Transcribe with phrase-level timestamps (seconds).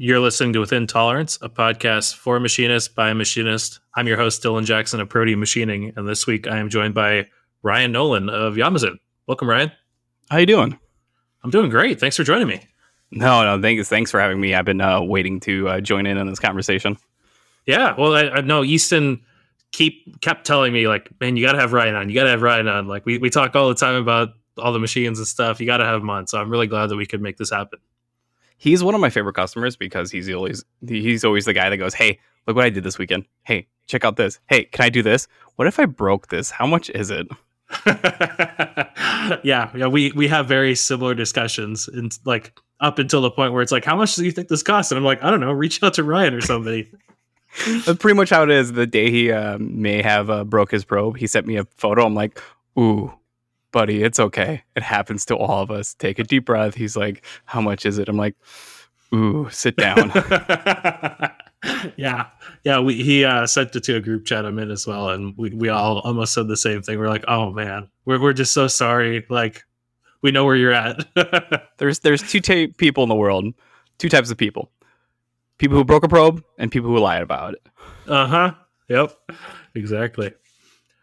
[0.00, 3.80] You're listening to Within Tolerance, a podcast for machinists by a machinist.
[3.96, 7.26] I'm your host, Dylan Jackson of Protean Machining, and this week I am joined by
[7.64, 9.00] Ryan Nolan of Yamazen.
[9.26, 9.72] Welcome, Ryan.
[10.30, 10.78] How you doing?
[11.42, 11.98] I'm doing great.
[11.98, 12.60] Thanks for joining me.
[13.10, 14.54] No, no, thanks, thanks for having me.
[14.54, 16.96] I've been uh, waiting to uh, join in on this conversation.
[17.66, 19.20] Yeah, well, I, I know Easton
[19.72, 22.08] keep kept telling me like, man, you got to have Ryan on.
[22.08, 22.86] You got to have Ryan on.
[22.86, 24.28] Like we we talk all the time about
[24.58, 25.58] all the machines and stuff.
[25.58, 26.28] You got to have him on.
[26.28, 27.80] So I'm really glad that we could make this happen
[28.58, 31.94] he's one of my favorite customers because he's always he's always the guy that goes,
[31.94, 33.24] "Hey, look what I did this weekend.
[33.44, 34.38] Hey, check out this.
[34.48, 35.26] Hey, can I do this?
[35.56, 36.50] What if I broke this?
[36.50, 37.26] How much is it?"
[39.42, 43.62] yeah, yeah, we we have very similar discussions, and like up until the point where
[43.62, 45.52] it's like, "How much do you think this costs?" And I'm like, "I don't know.
[45.52, 46.90] Reach out to Ryan or somebody."
[47.86, 48.72] That's pretty much how it is.
[48.72, 52.04] The day he uh, may have uh, broke his probe, he sent me a photo.
[52.04, 52.40] I'm like,
[52.78, 53.12] "Ooh,
[53.72, 54.62] buddy, it's okay.
[54.76, 55.94] It happens to all of us.
[55.94, 56.74] Take a deep breath.
[56.74, 58.08] He's like, how much is it?
[58.08, 58.34] I'm like,
[59.14, 60.10] ooh, sit down.
[61.96, 62.26] yeah.
[62.64, 62.80] Yeah.
[62.80, 65.10] We, he uh, sent it to a group chat I'm in as well.
[65.10, 66.98] And we, we all almost said the same thing.
[66.98, 69.24] We're like, oh man, we're, we're just so sorry.
[69.28, 69.64] Like,
[70.22, 71.06] we know where you're at.
[71.78, 73.54] there's, there's two ta- people in the world,
[73.98, 74.70] two types of people
[75.58, 77.68] people who broke a probe and people who lied about it.
[78.06, 78.54] Uh huh.
[78.88, 79.12] Yep.
[79.74, 80.32] Exactly.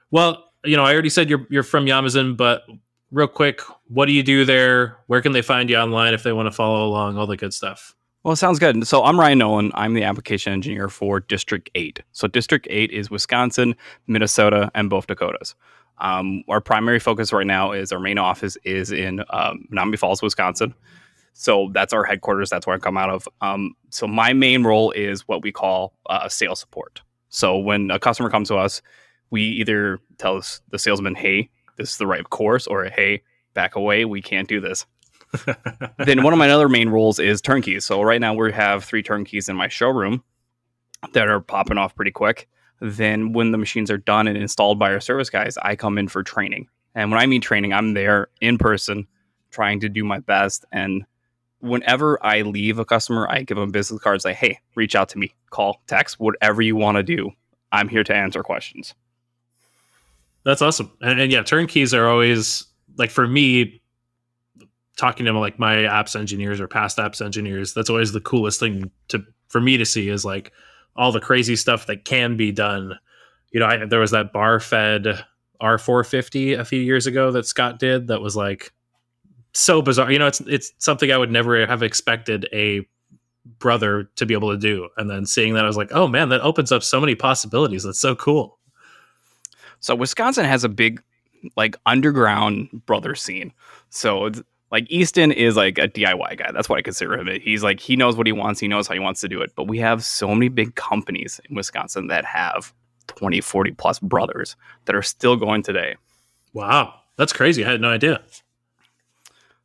[0.10, 2.64] Well, you know, I already said you're you're from Yamazen, but
[3.12, 4.98] real quick, what do you do there?
[5.08, 7.18] Where can they find you online if they want to follow along?
[7.18, 7.96] All the good stuff.
[8.24, 8.88] Well, it sounds good.
[8.88, 9.72] So I'm Ryan Nolan.
[9.76, 12.02] I'm the application engineer for District 8.
[12.12, 13.76] So District 8 is Wisconsin,
[14.08, 15.54] Minnesota, and both Dakotas.
[16.00, 20.24] Um, our primary focus right now is our main office is in um, Menomonee Falls,
[20.24, 20.74] Wisconsin.
[21.34, 22.50] So that's our headquarters.
[22.50, 23.28] That's where I come out of.
[23.42, 27.02] Um, so my main role is what we call uh, sales support.
[27.30, 28.82] So when a customer comes to us,
[29.36, 33.22] we either tell the salesman, hey, this is the right course, or hey,
[33.54, 34.86] back away, we can't do this.
[36.06, 37.84] then one of my other main roles is turnkeys.
[37.84, 40.24] So right now we have three turnkeys in my showroom
[41.12, 42.48] that are popping off pretty quick.
[42.80, 46.08] Then when the machines are done and installed by our service guys, I come in
[46.08, 46.70] for training.
[46.94, 49.06] And when I mean training, I'm there in person
[49.52, 50.64] trying to do my best.
[50.72, 51.04] And
[51.60, 55.18] whenever I leave a customer, I give them business cards like, hey, reach out to
[55.18, 57.32] me, call, text, whatever you want to do.
[57.74, 58.96] I'm here to answer questions.
[60.46, 60.92] That's awesome.
[61.02, 62.66] And, and yeah, turnkeys are always
[62.98, 63.82] like for me,
[64.96, 68.90] talking to like my apps engineers or past apps engineers, that's always the coolest thing
[69.10, 70.52] to for me to see is like
[70.96, 72.98] all the crazy stuff that can be done.
[73.52, 75.24] You know, I, there was that bar fed
[75.62, 78.72] R450 a few years ago that Scott did that was like
[79.54, 80.12] so bizarre.
[80.12, 82.88] You know, it's it's something I would never have expected a
[83.60, 84.90] brother to be able to do.
[84.98, 87.84] And then seeing that, I was like, oh man, that opens up so many possibilities.
[87.84, 88.60] That's so cool.
[89.86, 91.00] So Wisconsin has a big
[91.56, 93.54] like underground brother scene.
[93.92, 94.32] So
[94.72, 96.52] like Easton is like a DIY guy.
[96.52, 97.28] That's what I consider him.
[97.40, 98.60] He's like he knows what he wants.
[98.60, 99.52] He knows how he wants to do it.
[99.56, 102.74] But we have so many big companies in Wisconsin that have
[103.06, 105.98] 20, 40 plus brothers that are still going today.
[106.54, 106.96] Wow.
[107.18, 107.64] That's crazy.
[107.64, 108.24] I had no idea.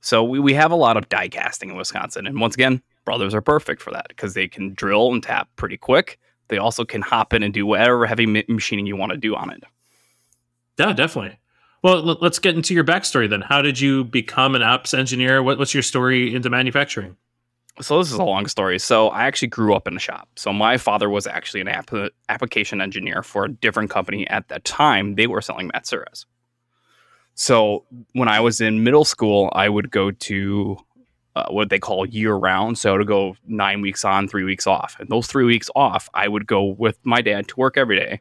[0.02, 2.26] So we, we have a lot of die casting in Wisconsin.
[2.26, 5.78] And once again, brothers are perfect for that because they can drill and tap pretty
[5.78, 6.18] quick.
[6.48, 9.50] They also can hop in and do whatever heavy machining you want to do on
[9.50, 9.64] it.
[10.80, 11.38] Yeah, definitely.
[11.82, 13.42] Well, let's get into your backstory then.
[13.42, 15.42] How did you become an apps engineer?
[15.42, 17.16] What, what's your story into manufacturing?
[17.82, 18.78] So this is a long story.
[18.78, 20.28] So I actually grew up in a shop.
[20.36, 21.90] So my father was actually an app-
[22.30, 25.16] application engineer for a different company at that time.
[25.16, 26.24] They were selling Matsuras.
[27.34, 30.78] So when I was in middle school, I would go to
[31.36, 32.78] uh, what they call year round.
[32.78, 34.96] So to go nine weeks on, three weeks off.
[34.98, 38.20] And those three weeks off, I would go with my dad to work every day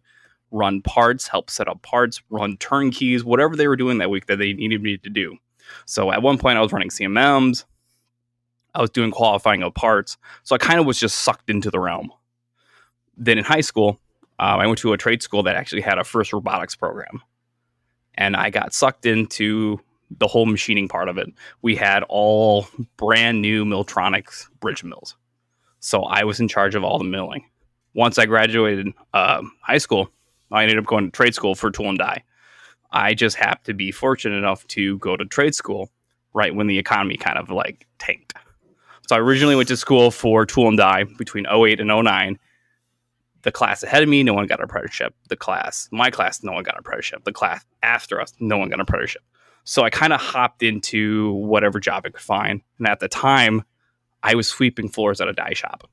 [0.52, 4.38] run parts, help set up parts, run turnkeys, whatever they were doing that week that
[4.38, 5.38] they needed me to do.
[5.86, 7.66] So at one point, I was running CMMs,
[8.74, 10.18] I was doing qualifying of parts.
[10.44, 12.12] So I kind of was just sucked into the realm.
[13.18, 14.00] Then in high school,
[14.40, 17.22] uh, I went to a trade school that actually had a first robotics program.
[18.16, 19.80] And I got sucked into
[20.12, 21.30] the whole machining part of it.
[21.62, 22.68] We had all
[22.98, 25.16] brand new Miltronics bridge mills.
[25.80, 27.46] So I was in charge of all the milling.
[27.94, 30.12] Once I graduated uh, high school,
[30.52, 32.24] I ended up going to trade school for tool and die.
[32.92, 35.92] I just happened to be fortunate enough to go to trade school
[36.34, 38.34] right when the economy kind of like tanked.
[39.08, 42.40] So I originally went to school for tool and die between 08 and 09.
[43.42, 45.16] The class ahead of me, no one got an apprenticeship.
[45.30, 47.24] The class, my class, no one got an apprenticeship.
[47.24, 49.24] The class after us, no one got an apprenticeship.
[49.64, 52.62] So I kind of hopped into whatever job I could find.
[52.78, 53.64] And at the time,
[54.24, 55.90] I was sweeping floors at a die shop.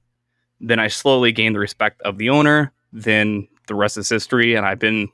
[0.61, 2.73] Then I slowly gained the respect of the owner.
[2.93, 4.54] Then the rest is history.
[4.54, 5.08] And I've been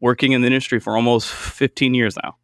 [0.00, 2.36] working in the industry for almost 15 years now.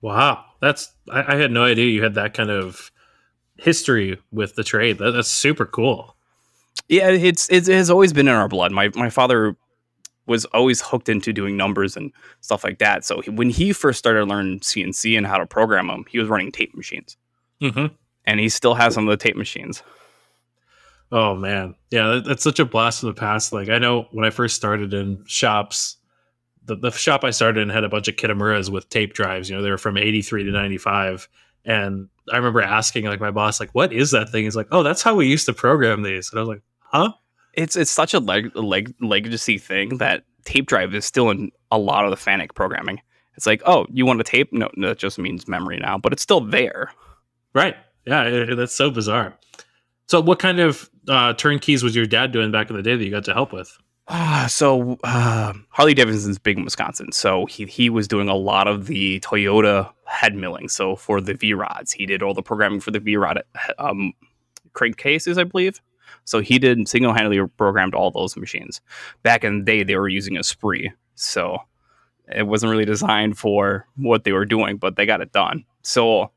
[0.00, 0.44] Wow.
[0.60, 2.90] That's, I, I had no idea you had that kind of
[3.56, 4.98] history with the trade.
[4.98, 6.16] That, that's super cool.
[6.88, 8.72] Yeah, it's, it's it has always been in our blood.
[8.72, 9.56] My my father
[10.26, 13.04] was always hooked into doing numbers and stuff like that.
[13.04, 16.28] So he, when he first started learning CNC and how to program them, he was
[16.28, 17.16] running tape machines,
[17.60, 17.86] Mm-hmm.
[18.26, 19.82] and he still has some of the tape machines.
[21.12, 23.52] Oh man, yeah, that, that's such a blast from the past.
[23.52, 25.96] Like I know when I first started in shops,
[26.64, 29.50] the, the shop I started in had a bunch of Kitamuras with tape drives.
[29.50, 31.28] You know, they were from eighty three to ninety five,
[31.64, 34.82] and I remember asking like my boss, like, "What is that thing?" He's like, "Oh,
[34.84, 37.12] that's how we used to program these." And I was like, "Huh?"
[37.54, 41.78] It's it's such a leg, leg legacy thing that tape drive is still in a
[41.78, 43.00] lot of the FANUC programming.
[43.36, 44.52] It's like, oh, you want a tape?
[44.52, 46.92] No, no, that just means memory now, but it's still there.
[47.54, 47.74] Right?
[48.06, 49.36] Yeah, it- that's so bizarre.
[50.10, 53.04] So, what kind of uh, turnkeys was your dad doing back in the day that
[53.04, 53.78] you got to help with?
[54.08, 58.66] Ah, so uh, Harley Davidson's big in Wisconsin, so he he was doing a lot
[58.66, 60.68] of the Toyota head milling.
[60.68, 63.44] So for the V rods, he did all the programming for the V rod
[63.78, 64.12] um,
[64.72, 65.80] crankcases, I believe.
[66.24, 68.80] So he did single handedly programmed all those machines.
[69.22, 71.58] Back in the day, they were using Esprit, so
[72.34, 75.64] it wasn't really designed for what they were doing, but they got it done.
[75.82, 76.32] So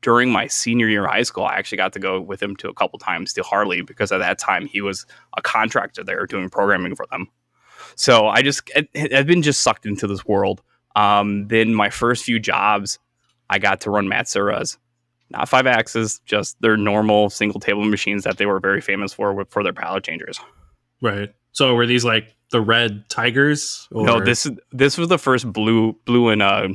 [0.00, 2.68] during my senior year of high school, I actually got to go with him to
[2.68, 6.48] a couple times to Harley because at that time he was a contractor there doing
[6.48, 7.28] programming for them.
[7.96, 10.62] So I just I've been just sucked into this world.
[10.96, 12.98] Um, then my first few jobs,
[13.50, 14.78] I got to run Matsuras,
[15.30, 19.44] not five axes, just their normal single table machines that they were very famous for
[19.46, 20.40] for their pallet changers.
[21.00, 21.34] Right.
[21.52, 23.88] So, were these like the red tigers?
[23.92, 26.68] No, this this was the first blue blue and uh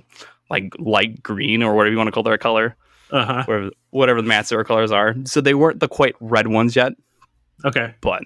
[0.50, 2.76] like light green or whatever you want to call their color,
[3.12, 3.44] Uh-huh.
[3.46, 5.16] whatever whatever the Matsura colors are.
[5.26, 6.94] So they weren't the quite red ones yet.
[7.66, 7.94] Okay.
[8.02, 8.24] but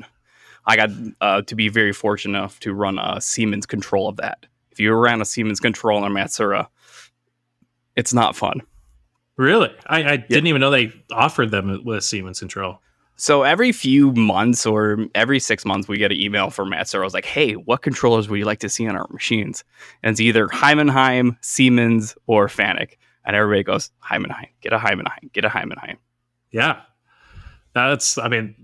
[0.65, 0.89] I got
[1.21, 4.45] uh, to be very fortunate enough to run a Siemens control of that.
[4.71, 6.67] If you ran a Siemens control on a Matsura,
[7.95, 8.61] it's not fun.
[9.37, 9.71] Really?
[9.87, 12.79] I, I didn't even know they offered them with Siemens Control.
[13.15, 17.01] So every few months or every six months, we get an email from Matsura.
[17.01, 19.63] I was like, "Hey, what controllers would you like to see on our machines?"
[20.01, 22.97] And it's either Heidenhain, Siemens, or Fanuc.
[23.25, 25.97] And everybody goes, "Heidenhain, get a Heidenhain, get a Heidenhain."
[26.51, 26.81] Yeah.
[27.73, 28.55] That's, I mean,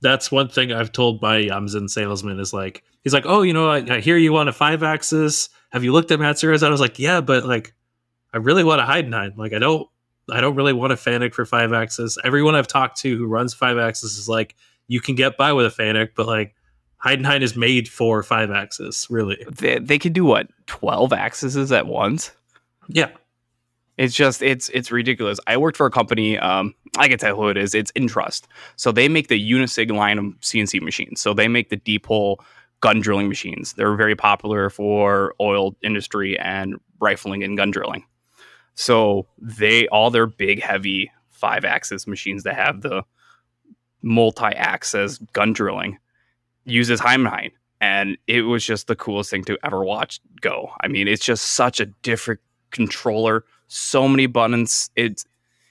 [0.00, 3.52] that's one thing I've told my um, Yamazen salesman is like, he's like, oh, you
[3.52, 5.50] know, I, I hear you want a five axis.
[5.70, 6.62] Have you looked at Matsuras?
[6.62, 7.74] I was like, yeah, but like,
[8.32, 9.36] I really want a Heidenhain.
[9.36, 9.86] Like, I don't,
[10.30, 12.16] I don't really want a Fanuc for five axis.
[12.24, 14.54] Everyone I've talked to who runs five axis is like,
[14.86, 16.54] you can get by with a Fanuc, but like,
[17.04, 19.44] Heidenhain is made for five axis, really.
[19.50, 22.30] They, they can do what twelve axes at once.
[22.88, 23.10] Yeah.
[23.96, 25.38] It's just it's it's ridiculous.
[25.46, 26.38] I worked for a company.
[26.38, 27.74] Um, I can tell who it is.
[27.74, 28.48] It's Entrust.
[28.76, 31.20] So they make the Unisig line of CNC machines.
[31.20, 32.40] So they make the deep hole
[32.80, 33.74] gun drilling machines.
[33.74, 38.04] They're very popular for oil industry and rifling and gun drilling.
[38.74, 43.04] So they all their big heavy five axis machines that have the
[44.02, 45.98] multi axis gun drilling
[46.64, 47.52] uses Heidenhain.
[47.80, 50.70] And it was just the coolest thing to ever watch go.
[50.80, 52.40] I mean, it's just such a different
[52.70, 54.90] controller so many buttons.
[54.96, 55.24] It's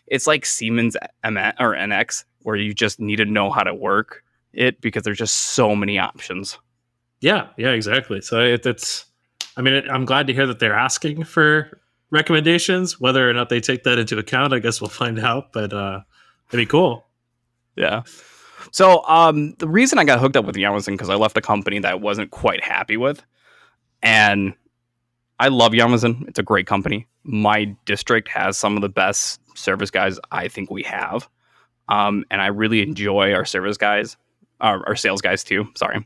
[0.07, 4.23] it's like Siemens M or NX where you just need to know how to work
[4.53, 6.59] it because there's just so many options.
[7.21, 8.21] Yeah, yeah, exactly.
[8.21, 9.05] So it, it's,
[9.55, 11.79] I mean, it, I'm glad to hear that they're asking for
[12.11, 12.99] recommendations.
[12.99, 15.53] Whether or not they take that into account, I guess we'll find out.
[15.53, 16.01] But uh,
[16.49, 17.05] it'd be cool.
[17.75, 18.03] Yeah.
[18.71, 21.79] So um, the reason I got hooked up with Yamazen because I left a company
[21.79, 23.23] that I wasn't quite happy with,
[24.01, 24.53] and
[25.39, 26.27] I love Yamazen.
[26.27, 27.07] It's a great company.
[27.23, 31.27] My district has some of the best service guys I think we have,
[31.89, 34.17] um, and I really enjoy our service guys,
[34.61, 35.67] our, our sales guys too.
[35.75, 36.05] Sorry,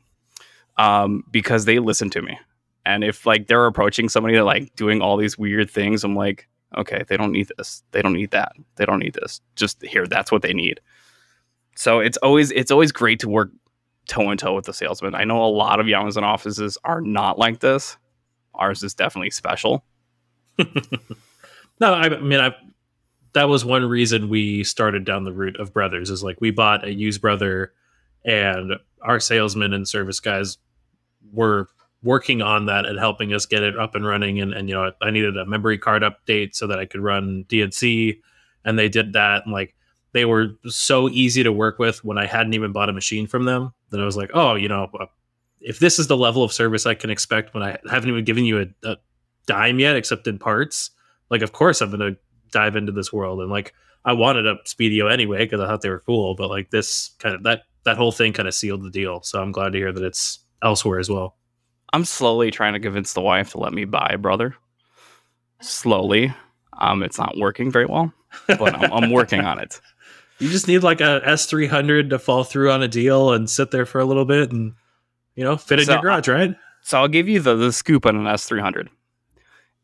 [0.78, 2.40] um, because they listen to me.
[2.86, 6.48] And if like they're approaching somebody that like doing all these weird things, I'm like,
[6.78, 7.84] okay, they don't need this.
[7.92, 8.54] They don't need that.
[8.76, 9.42] They don't need this.
[9.56, 10.80] Just here, that's what they need.
[11.76, 13.52] So it's always it's always great to work
[14.08, 15.16] toe in toe with the salesman.
[15.16, 17.98] I know a lot of Yamazen offices are not like this.
[18.58, 19.84] Ours is definitely special.
[21.80, 22.56] No, I mean, I
[23.34, 26.10] that was one reason we started down the route of brothers.
[26.10, 27.74] Is like we bought a used brother,
[28.26, 30.58] and our salesmen and service guys
[31.32, 31.68] were
[32.04, 34.40] working on that and helping us get it up and running.
[34.40, 37.46] And, and you know, I needed a memory card update so that I could run
[37.50, 38.20] DNC,
[38.66, 39.44] and they did that.
[39.46, 39.76] And like
[40.14, 43.46] they were so easy to work with when I hadn't even bought a machine from
[43.46, 45.06] them that I was like, oh, you know, uh,
[45.68, 48.46] if this is the level of service I can expect when I haven't even given
[48.46, 48.98] you a, a
[49.48, 50.92] dime yet, except in parts,
[51.30, 52.16] like of course I'm gonna
[52.54, 53.42] dive into this world.
[53.42, 53.74] And like
[54.06, 57.36] I wanted a Speedio anyway because I thought they were cool, but like this kind
[57.36, 59.22] of that that whole thing kind of sealed the deal.
[59.24, 61.36] So I'm glad to hear that it's elsewhere as well.
[61.92, 64.56] I'm slowly trying to convince the wife to let me buy brother.
[65.60, 66.34] Slowly.
[66.78, 68.14] Um, it's not working very well,
[68.48, 69.82] but I'm, I'm working on it.
[70.40, 73.50] you just need like a S three hundred to fall through on a deal and
[73.50, 74.74] sit there for a little bit and
[75.38, 76.54] you know fit in So, your garage, right?
[76.82, 78.90] So I'll give you the, the scoop on an S300.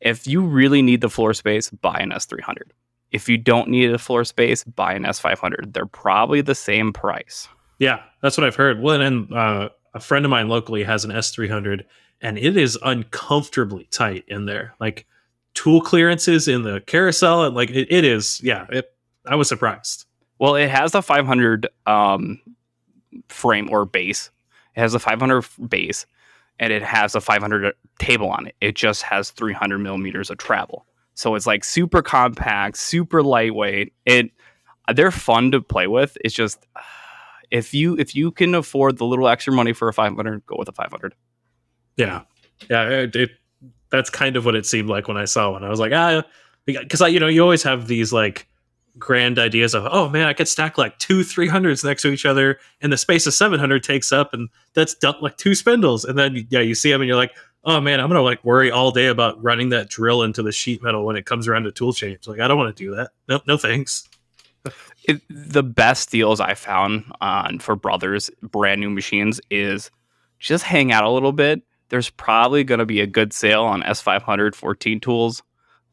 [0.01, 2.71] If you really need the floor space, buy an S300.
[3.11, 5.71] If you don't need a floor space, buy an S500.
[5.71, 7.47] They're probably the same price.
[7.79, 8.81] Yeah, that's what I've heard.
[8.81, 11.83] Well, and uh, a friend of mine locally has an S300,
[12.21, 14.73] and it is uncomfortably tight in there.
[14.79, 15.05] Like
[15.53, 18.41] tool clearances in the carousel, and like it, it is.
[18.43, 18.91] Yeah, it.
[19.25, 20.05] I was surprised.
[20.39, 22.41] Well, it has the 500 um,
[23.29, 24.31] frame or base.
[24.75, 26.05] It has a 500 base,
[26.59, 28.55] and it has a 500 uh, table on it.
[28.61, 33.93] It just has 300 millimeters of travel, so it's like super compact, super lightweight.
[34.05, 34.31] It
[34.87, 36.17] uh, they're fun to play with.
[36.23, 36.81] It's just uh,
[37.51, 40.69] if you if you can afford the little extra money for a 500, go with
[40.69, 41.13] a 500.
[41.95, 42.21] Yeah,
[42.69, 42.89] yeah.
[42.89, 43.29] It, it
[43.91, 45.63] that's kind of what it seemed like when I saw one.
[45.63, 46.23] I was like, ah,
[46.65, 48.47] because I, you know, you always have these like
[48.99, 52.25] grand ideas of, oh man, I could stack like two three hundreds next to each
[52.25, 56.17] other, and the space of seven hundred takes up, and that's like two spindles, and
[56.17, 58.91] then yeah, you see them, and you're like, oh man, I'm gonna like worry all
[58.91, 61.93] day about running that drill into the sheet metal when it comes around to tool
[61.93, 62.27] change.
[62.27, 63.11] Like, I don't want to do that.
[63.27, 64.07] No, no thanks.
[65.03, 69.91] it, the best deals I found on for brothers brand new machines is
[70.39, 71.61] just hang out a little bit.
[71.89, 75.43] There's probably going to be a good sale on S500 14 tools.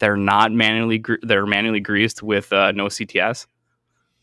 [0.00, 3.46] They're not manually gre- they're manually greased with uh, no CTS.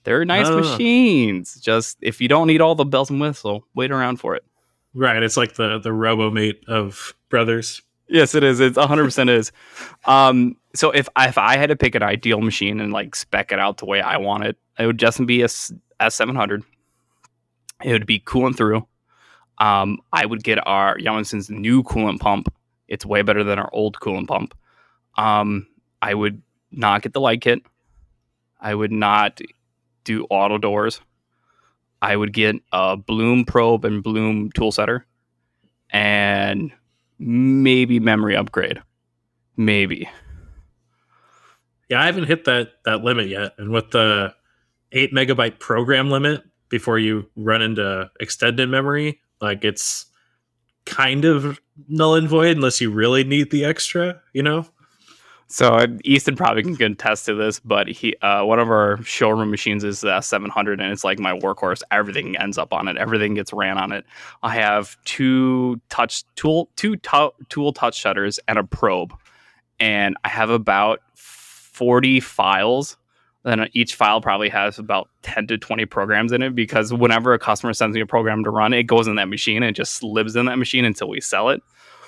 [0.03, 1.59] They're nice machines.
[1.61, 4.43] Just if you don't need all the bells and whistles, wait around for it.
[4.93, 7.81] Right, it's like the the RoboMate of brothers.
[8.09, 8.61] Yes, it is.
[8.61, 9.51] It's 100% is.
[10.05, 13.51] Um, so if I, if I had to pick an ideal machine and like spec
[13.51, 16.63] it out the way I want it, it would just be a S700.
[17.83, 18.87] It would be cooling through.
[19.57, 22.53] Um, I would get our Yamazen's new coolant pump.
[22.87, 24.55] It's way better than our old coolant pump.
[25.17, 25.67] Um,
[26.01, 27.61] I would not get the light kit.
[28.59, 29.39] I would not
[30.03, 31.01] do auto doors.
[32.01, 35.05] I would get a Blum probe and Blum tool setter,
[35.89, 36.71] and
[37.19, 38.81] maybe memory upgrade.
[39.55, 40.07] Maybe.
[41.89, 44.33] Yeah, I haven't hit that that limit yet, and with the
[44.91, 50.05] eight megabyte program limit before you run into extended memory, like it's
[50.85, 54.21] kind of null and void unless you really need the extra.
[54.33, 54.67] You know?
[55.49, 59.49] So uh, Easton probably can contest to this, but he uh, one of our showroom
[59.49, 61.81] machines is the S700, and it's like my workhorse.
[61.89, 62.97] Everything ends up on it.
[62.97, 64.05] Everything gets ran on it.
[64.43, 66.97] I have two touch tool, two
[67.47, 69.13] tool touch shutters, and a probe,
[69.79, 72.97] and I have about 40 files.
[73.43, 77.39] Then each file probably has about 10 to 20 programs in it because whenever a
[77.39, 80.35] customer sends me a program to run, it goes in that machine and just lives
[80.35, 81.61] in that machine until we sell it.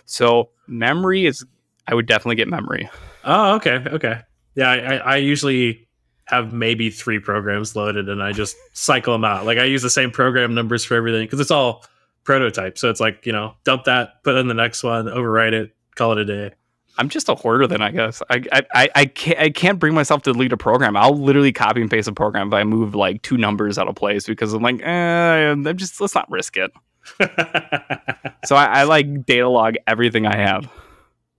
[0.03, 1.45] So memory is,
[1.87, 2.89] I would definitely get memory.
[3.23, 4.21] Oh, okay, okay.
[4.55, 5.87] Yeah, I, I, I usually
[6.25, 9.45] have maybe three programs loaded, and I just cycle them out.
[9.45, 11.85] Like I use the same program numbers for everything because it's all
[12.23, 12.77] prototype.
[12.77, 16.11] So it's like you know, dump that, put in the next one, overwrite it, call
[16.13, 16.55] it a day.
[16.97, 18.21] I'm just a hoarder then, I guess.
[18.29, 20.97] I I, I, I can't I can't bring myself to delete a program.
[20.97, 23.95] I'll literally copy and paste a program if I move like two numbers out of
[23.95, 26.71] place because I'm like, eh, I'm just let's not risk it.
[28.45, 30.71] So I, I like data log everything I have.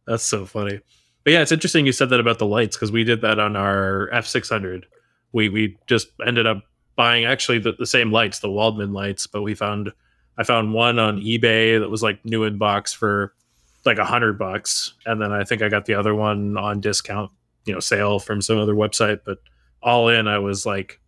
[0.07, 0.81] That's so funny.
[1.25, 3.57] But yeah, it's interesting you said that about the lights because we did that on
[3.57, 4.85] our F600.
[5.33, 6.63] We we just ended up
[6.97, 9.93] buying actually the, the same lights, the Waldmann lights, but we found
[10.39, 13.35] I found one on eBay that was like new in box for
[13.85, 17.31] like a hundred bucks, and then I think I got the other one on discount,
[17.65, 19.21] you know, sale from some other website.
[19.25, 19.39] But
[19.83, 21.01] all in, I was like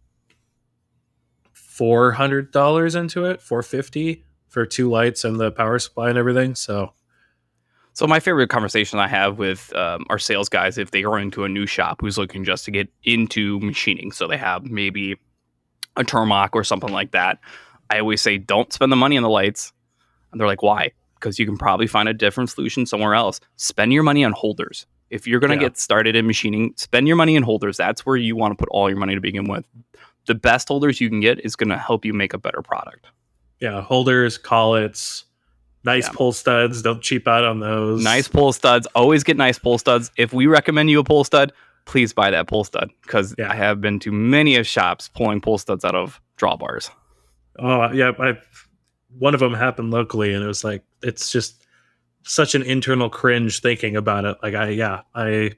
[1.53, 6.19] four hundred dollars into it, four fifty for two lights and the power supply and
[6.19, 6.55] everything.
[6.55, 6.93] So
[7.95, 11.45] So my favorite conversation I have with um, our sales guys, if they are into
[11.45, 15.17] a new shop who's looking just to get into machining, so they have maybe
[15.97, 17.39] a Tormach or something like that,
[17.91, 19.73] I always say, don't spend the money on the lights.
[20.31, 20.93] And they're like, why?
[21.17, 23.41] Because you can probably find a different solution somewhere else.
[23.57, 24.87] Spend your money on holders.
[25.11, 25.69] If you're going to Yeah.
[25.69, 27.77] get started in machining, spend your money in holders.
[27.77, 29.67] That's where you want to put all your money to begin with.
[30.27, 33.07] The best holders you can get is going to help you make a better product.
[33.61, 35.25] yeah, holders, collets,
[35.85, 36.13] nice Yeah.
[36.15, 36.83] pull studs.
[36.83, 38.03] Don't cheap out on those.
[38.03, 38.87] Nice pull studs.
[38.95, 40.11] Always get nice pull studs.
[40.17, 41.53] If we recommend you a pull stud,
[41.85, 43.51] please buy that pull stud because Yeah.
[43.51, 46.91] I have been to many of shops pulling pull studs out of drawbars.
[47.59, 48.39] Oh yeah, I
[49.19, 51.65] one of them happened locally, and it was like it's just
[52.23, 54.37] such an internal cringe thinking about it.
[54.43, 55.53] Like I yeah I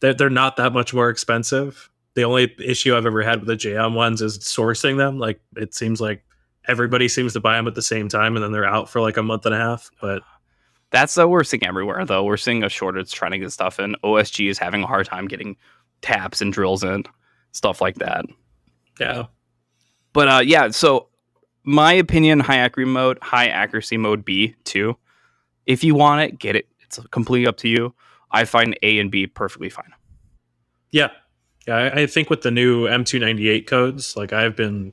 [0.00, 1.88] they're, they're not that much more expensive.
[2.14, 5.18] The only issue I've ever had with the JM ones is sourcing them.
[5.18, 6.22] Like it seems like
[6.68, 9.16] everybody seems to buy them at the same time, and then they're out for like
[9.16, 9.90] a month and a half.
[10.00, 10.22] But
[10.90, 12.24] That's the we're seeing everywhere though.
[12.24, 13.96] We're seeing a shortage trying to get stuff in.
[14.04, 15.56] OSG is having a hard time getting
[16.02, 17.04] taps and drills in,
[17.52, 18.24] stuff like that.
[19.00, 19.24] Yeah.
[20.12, 21.08] But uh, yeah, so
[21.64, 24.96] my opinion, high accuracy mode, high accuracy mode B too.
[25.66, 26.68] If you want it, get it.
[26.80, 27.94] It's completely up to you.
[28.30, 29.92] I find A and B perfectly fine.
[30.92, 31.10] Yeah,
[31.66, 31.76] yeah.
[31.76, 34.92] I, I think with the new M298 codes, like I've been,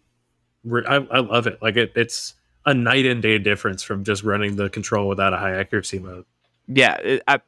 [0.72, 1.62] I, I love it.
[1.62, 2.34] Like it, it's
[2.66, 6.26] a night and day difference from just running the control without a high accuracy mode.
[6.68, 7.42] Yeah, it, I,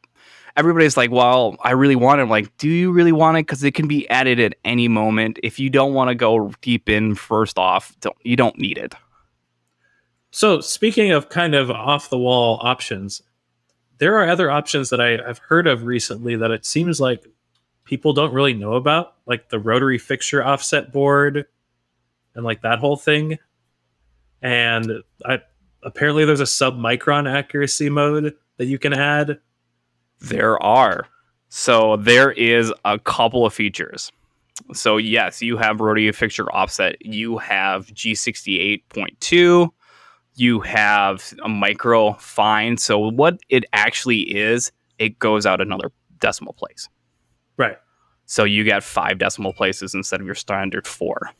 [0.57, 3.45] everybody's like, "Well, I really want it." I'm like, do you really want it?
[3.45, 5.39] Because it can be added at any moment.
[5.43, 8.93] If you don't want to go deep in, first off, don't, you don't need it.
[10.31, 13.21] So speaking of kind of off the wall options,
[13.99, 17.25] there are other options that I, I've heard of recently that it seems like
[17.85, 21.45] people don't really know about, like the rotary fixture offset board
[22.35, 23.37] and like that whole thing.
[24.41, 24.91] And
[25.25, 25.39] I
[25.83, 29.39] apparently there's a sub micron accuracy mode that you can add.
[30.19, 31.07] There are.
[31.49, 34.11] So there is a couple of features.
[34.73, 37.03] So yes, you have rotary fixture offset.
[37.05, 39.69] You have G68.2.
[40.37, 42.77] You have a micro fine.
[42.77, 46.89] So what it actually is, it goes out another decimal place.
[47.57, 47.77] Right.
[48.25, 51.31] So you get five decimal places instead of your standard four.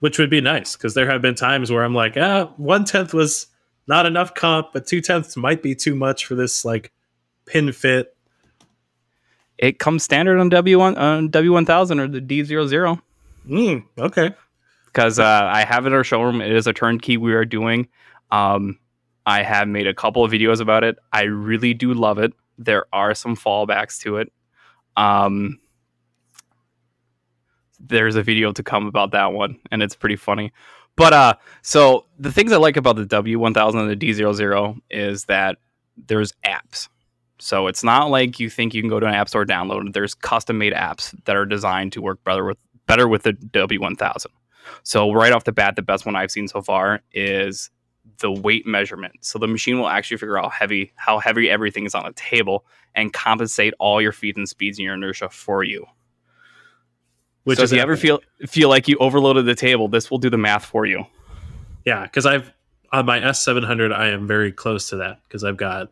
[0.00, 3.14] Which would be nice because there have been times where I'm like, ah, one tenth
[3.14, 3.46] was
[3.86, 6.92] not enough comp, but two tenths might be too much for this like
[7.46, 8.14] pin fit.
[9.56, 13.00] It comes standard on W1 on W1000 or the D00
[13.48, 14.30] Mm, okay.
[14.86, 16.40] because uh, I have it in our showroom.
[16.40, 17.88] It is a turnkey we are doing.
[18.30, 18.78] Um,
[19.26, 20.96] I have made a couple of videos about it.
[21.12, 22.32] I really do love it.
[22.58, 24.32] There are some fallbacks to it.
[24.96, 25.60] Um,
[27.86, 30.52] there's a video to come about that one, and it's pretty funny.
[30.96, 35.58] But uh, so the things I like about the W1000 and the D00 is that
[35.96, 36.88] there's apps.
[37.38, 39.92] So it's not like you think you can go to an app store download.
[39.92, 44.26] There's custom made apps that are designed to work better with better with the W1000.
[44.82, 47.70] So right off the bat, the best one I've seen so far is
[48.20, 49.14] the weight measurement.
[49.20, 52.64] So the machine will actually figure out heavy how heavy everything is on a table
[52.94, 55.86] and compensate all your feet and speeds and your inertia for you.
[57.44, 60.30] Which so if you ever feel feel like you overloaded the table, this will do
[60.30, 61.04] the math for you.
[61.84, 62.52] Yeah, because I've
[62.92, 65.90] on my S700, I am very close to that because I've got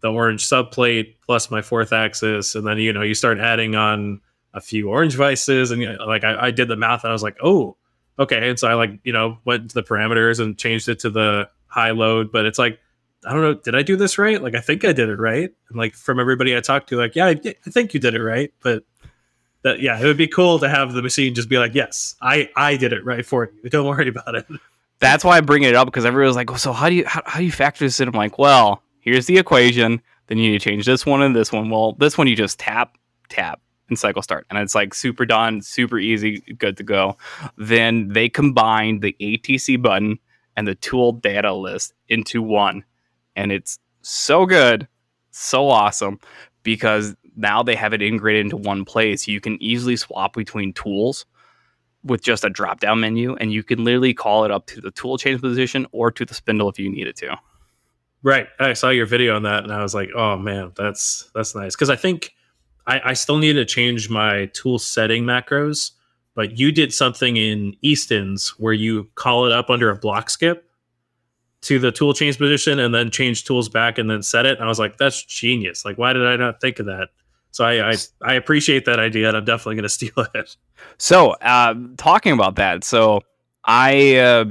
[0.00, 4.20] the orange subplate plus my fourth axis, and then you know you start adding on
[4.52, 7.12] a few orange vices, and you know, like I, I did the math, and I
[7.12, 7.76] was like, oh,
[8.18, 11.10] okay, and so I like you know went to the parameters and changed it to
[11.10, 12.78] the high load, but it's like
[13.24, 14.42] I don't know, did I do this right?
[14.42, 17.16] Like I think I did it right, and like from everybody I talked to, like
[17.16, 18.84] yeah, I, I think you did it right, but.
[19.62, 22.48] That, yeah, it would be cool to have the machine just be like, "Yes, I
[22.56, 23.70] I did it right for you.
[23.70, 24.46] Don't worry about it."
[25.00, 27.22] That's why I bring it up because everyone's like, well, so how do you how,
[27.24, 28.08] how do you factor this in?
[28.08, 30.00] I'm like, well, here's the equation.
[30.26, 31.70] Then you need to change this one and this one.
[31.70, 32.96] Well, this one you just tap,
[33.28, 34.46] tap, and cycle start.
[34.48, 37.16] And it's like super done, super easy, good to go.
[37.56, 40.18] Then they combine the ATC button
[40.56, 42.84] and the tool data list into one.
[43.36, 44.86] And it's so good,
[45.30, 46.20] so awesome
[46.62, 49.26] because now they have it integrated into one place.
[49.26, 51.26] You can easily swap between tools
[52.04, 54.90] with just a drop down menu and you can literally call it up to the
[54.90, 57.36] tool change position or to the spindle if you need it to.
[58.22, 58.48] Right.
[58.58, 61.74] I saw your video on that and I was like, oh man, that's that's nice.
[61.76, 62.34] Cause I think
[62.86, 65.92] I, I still need to change my tool setting macros,
[66.34, 70.69] but you did something in Easton's where you call it up under a block skip
[71.62, 74.56] to the tool change position and then change tools back and then set it.
[74.58, 75.84] And I was like, that's genius.
[75.84, 77.08] Like, why did I not think of that?
[77.52, 80.56] So I I, I appreciate that idea and I'm definitely gonna steal it.
[80.98, 83.22] So, uh, talking about that, so
[83.64, 84.44] I uh,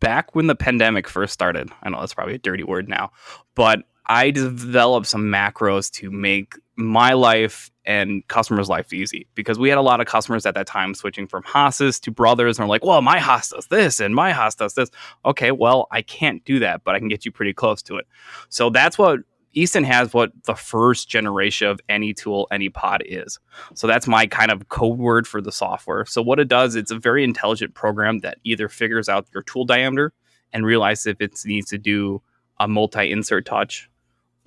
[0.00, 3.12] back when the pandemic first started, I know that's probably a dirty word now,
[3.54, 9.70] but I developed some macros to make my life and customers' life easy because we
[9.70, 12.68] had a lot of customers at that time switching from Haas's to Brothers, and are
[12.68, 14.90] like, "Well, my Haas does this, and my Haas does this."
[15.24, 18.06] Okay, well, I can't do that, but I can get you pretty close to it.
[18.50, 19.20] So that's what
[19.54, 20.12] Easton has.
[20.12, 23.40] What the first generation of any tool, any pod is.
[23.74, 26.04] So that's my kind of code word for the software.
[26.04, 29.64] So what it does, it's a very intelligent program that either figures out your tool
[29.64, 30.12] diameter
[30.52, 32.20] and realizes if it needs to do
[32.60, 33.88] a multi-insert touch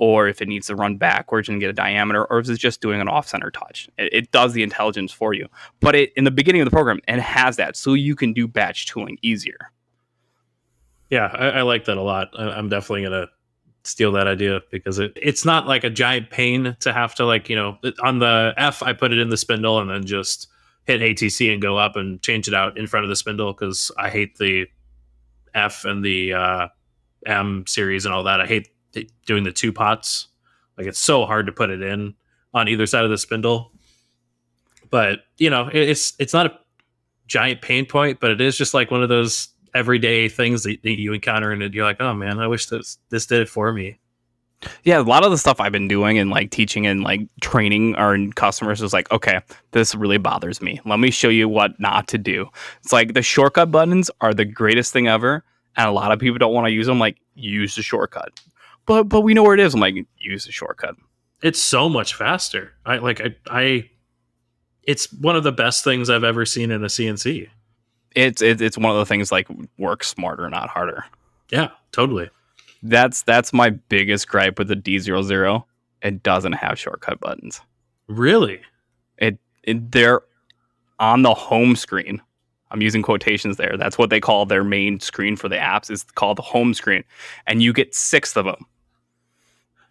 [0.02, 2.82] or if it needs to run backwards and get a diameter, or if it's just
[2.82, 3.88] doing an off-center touch.
[4.00, 5.48] It, it does the intelligence for you.
[5.80, 8.48] But it, in the beginning of the program, it has that, so you can do
[8.48, 9.72] batch tooling easier.
[11.12, 12.30] Yeah, I, I like that a lot.
[12.36, 13.28] I, I'm definitely gonna
[13.84, 17.50] steal that idea because it, it's not like a giant pain to have to like
[17.50, 20.48] you know on the F I put it in the spindle and then just
[20.86, 23.92] hit ATC and go up and change it out in front of the spindle because
[24.00, 24.66] I hate the
[25.54, 26.68] F and the uh,
[27.28, 28.42] M series and all that.
[28.42, 28.70] I hate
[29.26, 30.28] doing the two pots.
[30.78, 32.16] Like it's so hard to put it in
[32.54, 33.72] on either side of the spindle.
[34.90, 36.60] But you know, it's it's not a
[37.28, 41.00] giant pain point, but it is just like one of those everyday things that, that
[41.00, 44.00] you encounter and you're like, oh man, I wish this this did it for me.
[44.84, 47.96] Yeah, a lot of the stuff I've been doing and like teaching and like training
[47.96, 49.40] our customers is like, okay,
[49.72, 50.80] this really bothers me.
[50.86, 52.48] Let me show you what not to do.
[52.84, 55.44] It's like the shortcut buttons are the greatest thing ever,
[55.78, 57.00] and a lot of people don't want to use them.
[57.00, 58.40] Like, use the shortcut,
[58.86, 59.74] but but we know where it is.
[59.74, 60.96] I'm like, use the shortcut.
[61.42, 62.74] It's so much faster.
[62.86, 63.90] I like I I.
[64.84, 67.48] It's one of the best things I've ever seen in a CNC.
[68.16, 71.06] It's it, it's one of the things like work smarter, not harder.
[71.52, 72.30] Yeah, totally.
[72.84, 75.64] That's that's my biggest gripe with the D00.
[76.02, 77.62] It doesn't have shortcut buttons.
[78.08, 78.62] Really?
[79.18, 80.22] It, it they're
[81.00, 82.22] on the home screen.
[82.72, 83.76] I'm using quotations there.
[83.78, 87.04] That's what they call their main screen for the apps is called the home screen.
[87.46, 88.66] And you get 6 of them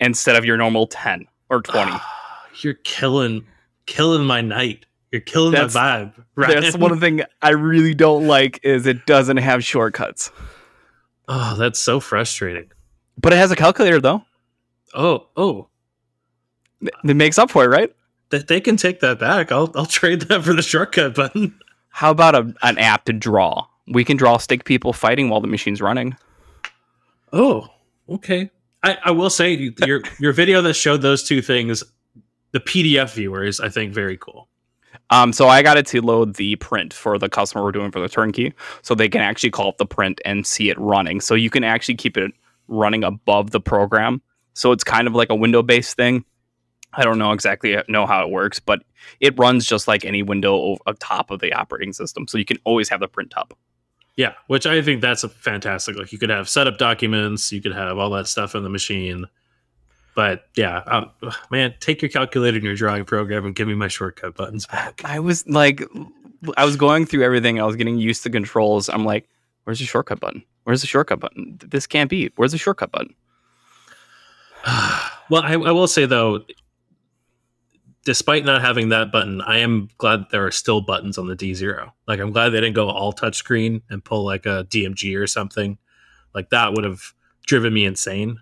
[0.00, 1.92] instead of your normal 10 or 20.
[2.62, 3.46] You're killing
[3.86, 4.86] killing my night.
[5.12, 6.24] You're killing That's- my vibe.
[6.36, 6.58] Right.
[6.58, 10.32] That's one thing I really don't like is it doesn't have shortcuts.
[11.28, 12.70] Oh, that's so frustrating.
[13.20, 14.24] But it has a calculator though.
[14.94, 15.68] Oh, oh.
[17.04, 17.94] It makes up for it, right?
[18.30, 19.52] That they can take that back.
[19.52, 21.58] I'll I'll trade that for the shortcut button.
[21.90, 23.66] How about a, an app to draw?
[23.86, 26.16] We can draw stick people fighting while the machine's running.
[27.32, 27.68] Oh,
[28.08, 28.50] okay.
[28.82, 31.84] I, I will say your your video that showed those two things,
[32.52, 34.48] the PDF viewer is I think very cool.
[35.10, 38.00] Um, so I got it to load the print for the customer we're doing for
[38.00, 41.20] the turnkey, so they can actually call up the print and see it running.
[41.20, 42.32] So you can actually keep it
[42.68, 44.22] running above the program.
[44.54, 46.24] So it's kind of like a window based thing.
[46.94, 48.82] I don't know exactly uh, know how it works, but
[49.20, 52.26] it runs just like any window up top of the operating system.
[52.26, 53.56] So you can always have the print up.
[54.16, 55.96] Yeah, which I think that's a fantastic.
[55.96, 59.26] Like you could have setup documents, you could have all that stuff in the machine.
[60.14, 61.10] But yeah, um,
[61.50, 65.00] man, take your calculator and your drawing program and give me my shortcut buttons back.
[65.04, 65.82] I was like,
[66.56, 67.60] I was going through everything.
[67.60, 68.88] I was getting used to controls.
[68.88, 69.28] I'm like,
[69.64, 70.42] where's the shortcut button?
[70.64, 71.58] Where's the shortcut button?
[71.64, 72.30] This can't be.
[72.36, 73.14] Where's the shortcut button?
[75.30, 76.44] well, I, I will say though,
[78.04, 81.54] despite not having that button, I am glad there are still buttons on the D
[81.54, 81.94] zero.
[82.06, 85.78] Like I'm glad they didn't go all touchscreen and pull like a DMG or something.
[86.34, 87.12] Like that would have
[87.46, 88.38] driven me insane.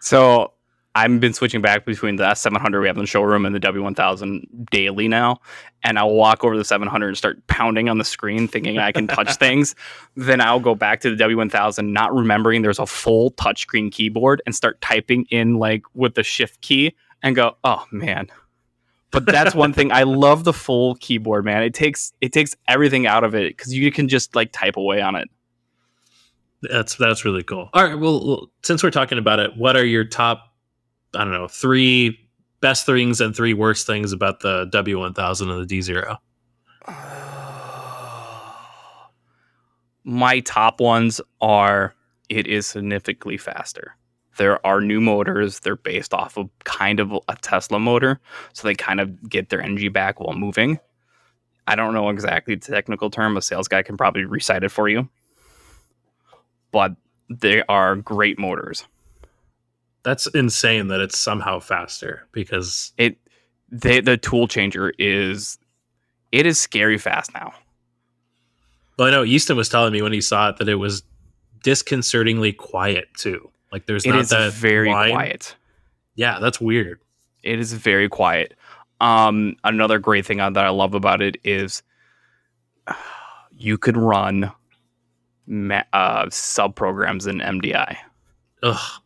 [0.00, 0.52] So
[0.94, 4.70] I've been switching back between the S700 we have in the showroom and the W1000
[4.70, 5.40] daily now.
[5.84, 8.90] And I'll walk over to the 700 and start pounding on the screen, thinking I
[8.90, 9.76] can touch things.
[10.16, 14.54] Then I'll go back to the W1000, not remembering there's a full touchscreen keyboard, and
[14.54, 18.28] start typing in like with the shift key and go, oh man.
[19.12, 21.62] But that's one thing I love the full keyboard, man.
[21.62, 25.00] It takes it takes everything out of it because you can just like type away
[25.00, 25.28] on it.
[26.62, 27.70] That's that's really cool.
[27.72, 30.54] All right, well, well, since we're talking about it, what are your top?
[31.14, 32.18] I don't know, three
[32.60, 36.18] best things and three worst things about the W1000 and the D0.
[40.04, 41.94] My top ones are
[42.28, 43.96] it is significantly faster.
[44.40, 45.60] There are new motors.
[45.60, 48.18] They're based off of kind of a Tesla motor.
[48.54, 50.80] So they kind of get their energy back while moving.
[51.66, 53.36] I don't know exactly the technical term.
[53.36, 55.10] A sales guy can probably recite it for you.
[56.72, 56.96] But
[57.28, 58.86] they are great motors.
[60.04, 63.18] That's insane that it's somehow faster because It
[63.70, 65.58] they the tool changer is
[66.32, 67.52] it is scary fast now.
[68.96, 71.02] well, I know Easton was telling me when he saw it that it was
[71.62, 73.50] disconcertingly quiet too.
[73.72, 75.12] Like there's It not is that very whine.
[75.12, 75.54] quiet.
[76.14, 77.00] Yeah, that's weird.
[77.42, 78.54] It is very quiet.
[79.00, 81.82] Um, another great thing that I love about it is
[83.56, 84.50] you could run
[85.46, 87.96] ma- uh, sub programs in MDI.
[88.62, 89.00] Ugh,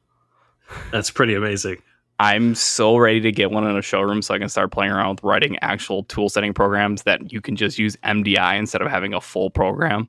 [0.90, 1.80] that's pretty amazing.
[2.20, 5.10] I'm so ready to get one in a showroom so I can start playing around
[5.16, 9.14] with writing actual tool setting programs that you can just use MDI instead of having
[9.14, 10.08] a full program.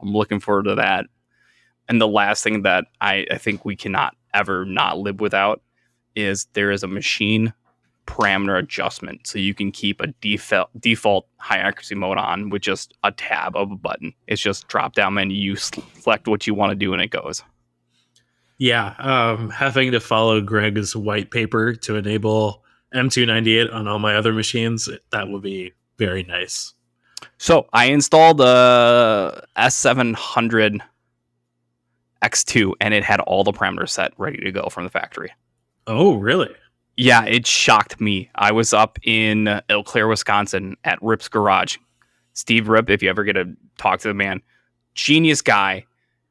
[0.00, 1.06] I'm looking forward to that.
[1.88, 5.62] And the last thing that I, I think we cannot ever not live without
[6.14, 7.52] is there is a machine
[8.06, 9.26] parameter adjustment.
[9.26, 13.56] So you can keep a default default high accuracy mode on with just a tab
[13.56, 14.12] of a button.
[14.26, 17.42] It's just drop down menu, you select what you want to do and it goes.
[18.58, 24.32] Yeah, um, having to follow Greg's white paper to enable M298 on all my other
[24.32, 26.72] machines, that would be very nice.
[27.38, 30.80] So I installed a S700
[32.26, 35.32] X2 and it had all the parameters set ready to go from the factory.
[35.86, 36.54] Oh, really?
[36.96, 38.30] Yeah, it shocked me.
[38.34, 41.76] I was up in Eau Claire, Wisconsin at Rip's Garage.
[42.32, 44.40] Steve Rip, if you ever get to talk to the man,
[44.94, 45.84] genius guy.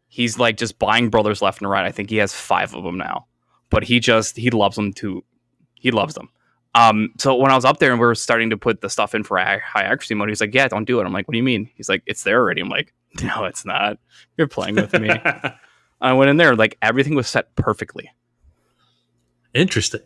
[0.07, 1.85] He's like just buying brothers left and right.
[1.85, 3.27] I think he has five of them now,
[3.69, 5.23] but he just he loves them too.
[5.75, 6.29] He loves them.
[6.73, 9.15] Um, so when I was up there and we were starting to put the stuff
[9.15, 11.33] in for high, high accuracy mode, he's like, "Yeah, don't do it." I'm like, "What
[11.33, 13.97] do you mean?" He's like, "It's there already." I'm like, "No, it's not.
[14.37, 15.09] You're playing with me."
[16.01, 18.11] I went in there, like everything was set perfectly.
[19.53, 20.01] Interesting.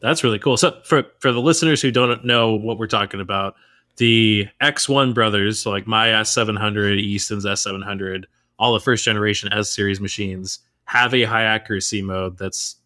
[0.00, 0.56] That's really cool.
[0.56, 3.54] So for for the listeners who don't know what we're talking about,
[3.96, 8.24] the X1 brothers, so like my S700, Easton's S700,
[8.58, 12.76] all the first generation S series machines have a high accuracy mode that's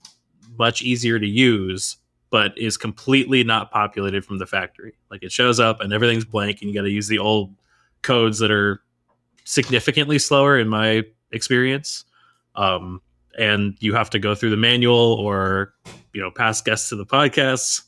[0.59, 1.97] much easier to use,
[2.31, 4.95] but is completely not populated from the factory.
[5.11, 7.55] Like it shows up and everything's blank, and you got to use the old
[8.03, 8.83] codes that are
[9.45, 12.05] significantly slower in my experience.
[12.55, 13.01] Um,
[13.39, 15.73] and you have to go through the manual or
[16.13, 17.83] you know past guests to the podcasts.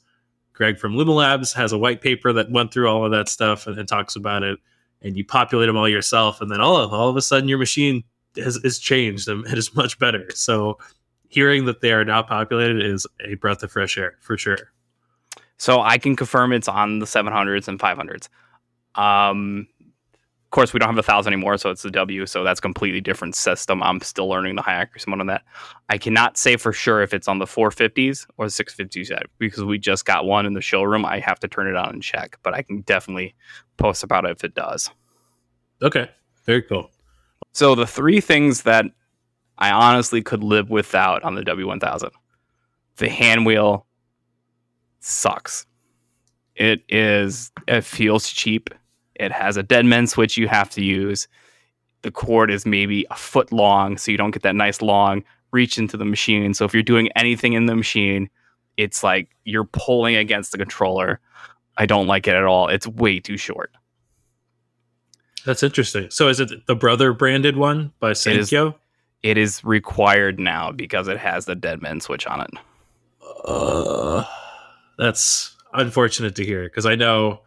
[0.53, 3.67] Greg from Luma Labs has a white paper that went through all of that stuff
[3.67, 4.59] and, and talks about it.
[5.01, 7.59] And you populate them all yourself, and then all of, all of a sudden your
[7.59, 8.05] machine
[8.37, 10.29] has is changed and it is much better.
[10.35, 10.79] So
[11.29, 14.73] hearing that they are now populated is a breath of fresh air for sure.
[15.57, 18.29] So I can confirm it's on the 700s and 500s.
[19.01, 19.67] Um,
[20.53, 22.25] course, we don't have a thousand anymore, so it's the W.
[22.27, 23.83] So that's completely different system.
[23.83, 25.43] I'm still learning the high accuracy mode on that.
[25.89, 29.65] I cannot say for sure if it's on the 450s or the 650s yet because
[29.65, 31.05] we just got one in the showroom.
[31.05, 33.35] I have to turn it on and check, but I can definitely
[33.77, 34.91] post about it if it does.
[35.83, 36.09] Okay,
[36.45, 36.91] very cool.
[37.53, 38.87] So the three things that
[39.59, 42.11] I honestly could live without on the W1000.
[42.97, 43.87] The hand wheel
[45.01, 45.67] sucks.
[46.55, 48.71] It is it feels cheap.
[49.15, 51.29] It has a dead man switch you have to use.
[52.03, 55.79] The cord is maybe a foot long, so you don't get that nice long reach
[55.79, 56.55] into the machine.
[56.55, 58.29] So if you're doing anything in the machine,
[58.77, 61.21] it's like you're pulling against the controller.
[61.77, 62.69] I don't like it at all.
[62.69, 63.71] It's way too short.
[65.45, 66.11] That's interesting.
[66.11, 68.75] So is it the brother branded one by Sankyo?
[69.23, 72.51] It is required now because it has the dead man switch on it.
[73.45, 74.25] Uh,
[74.99, 77.41] that's unfortunate to hear because I know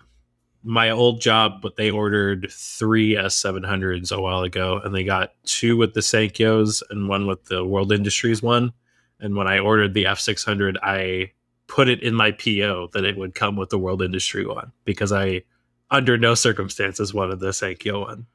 [0.65, 5.77] my old job, but they ordered three S700s a while ago and they got two
[5.77, 8.73] with the Sankyos and one with the World Industries one.
[9.19, 11.31] And when I ordered the F600, I
[11.67, 15.11] put it in my PO that it would come with the World Industry one because
[15.11, 15.43] I,
[15.91, 18.25] under no circumstances, wanted the Sankyo one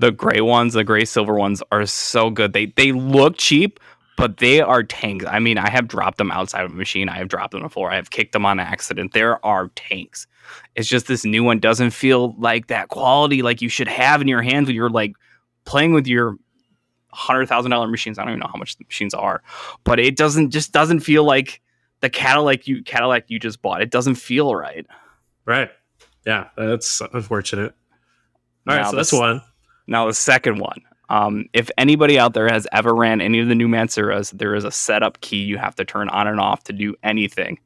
[0.00, 2.54] the gray ones, the gray silver ones are so good.
[2.54, 3.78] They they look cheap,
[4.20, 5.24] but they are tanks.
[5.26, 7.08] I mean, I have dropped them outside of a machine.
[7.08, 7.90] I have dropped them before.
[7.90, 9.14] I have kicked them on accident.
[9.14, 10.26] There are tanks.
[10.76, 14.28] It's just this new one doesn't feel like that quality like you should have in
[14.28, 15.14] your hands when you're like
[15.64, 16.36] playing with your
[17.12, 18.18] hundred thousand dollar machines.
[18.18, 19.42] I don't even know how much the machines are,
[19.84, 21.62] but it doesn't just doesn't feel like
[22.00, 23.80] the Cadillac you Cadillac you just bought.
[23.80, 24.86] It doesn't feel right.
[25.46, 25.70] Right.
[26.26, 27.74] Yeah, that's unfortunate.
[28.68, 29.40] All now right, so that's one.
[29.86, 30.82] Now, the second one.
[31.10, 34.64] Um, if anybody out there has ever ran any of the new Matsuras, there is
[34.64, 37.58] a setup key you have to turn on and off to do anything.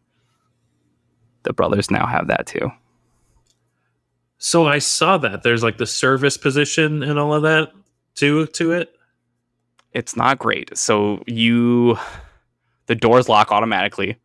[1.42, 2.72] The brothers now have that too.
[4.38, 7.72] So I saw that there's like the service position and all of that
[8.16, 8.96] to to it.
[9.92, 10.76] It's not great.
[10.76, 11.98] So you
[12.86, 14.16] the doors lock automatically.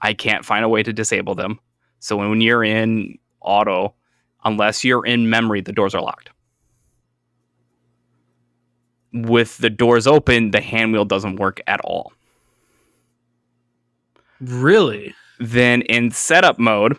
[0.00, 1.58] I can't find a way to disable them.
[1.98, 3.94] So when you're in auto,
[4.44, 6.30] unless you're in memory, the doors are locked
[9.12, 12.12] with the doors open, the hand wheel doesn't work at all.
[14.40, 15.14] Really?
[15.38, 16.98] Then in setup mode,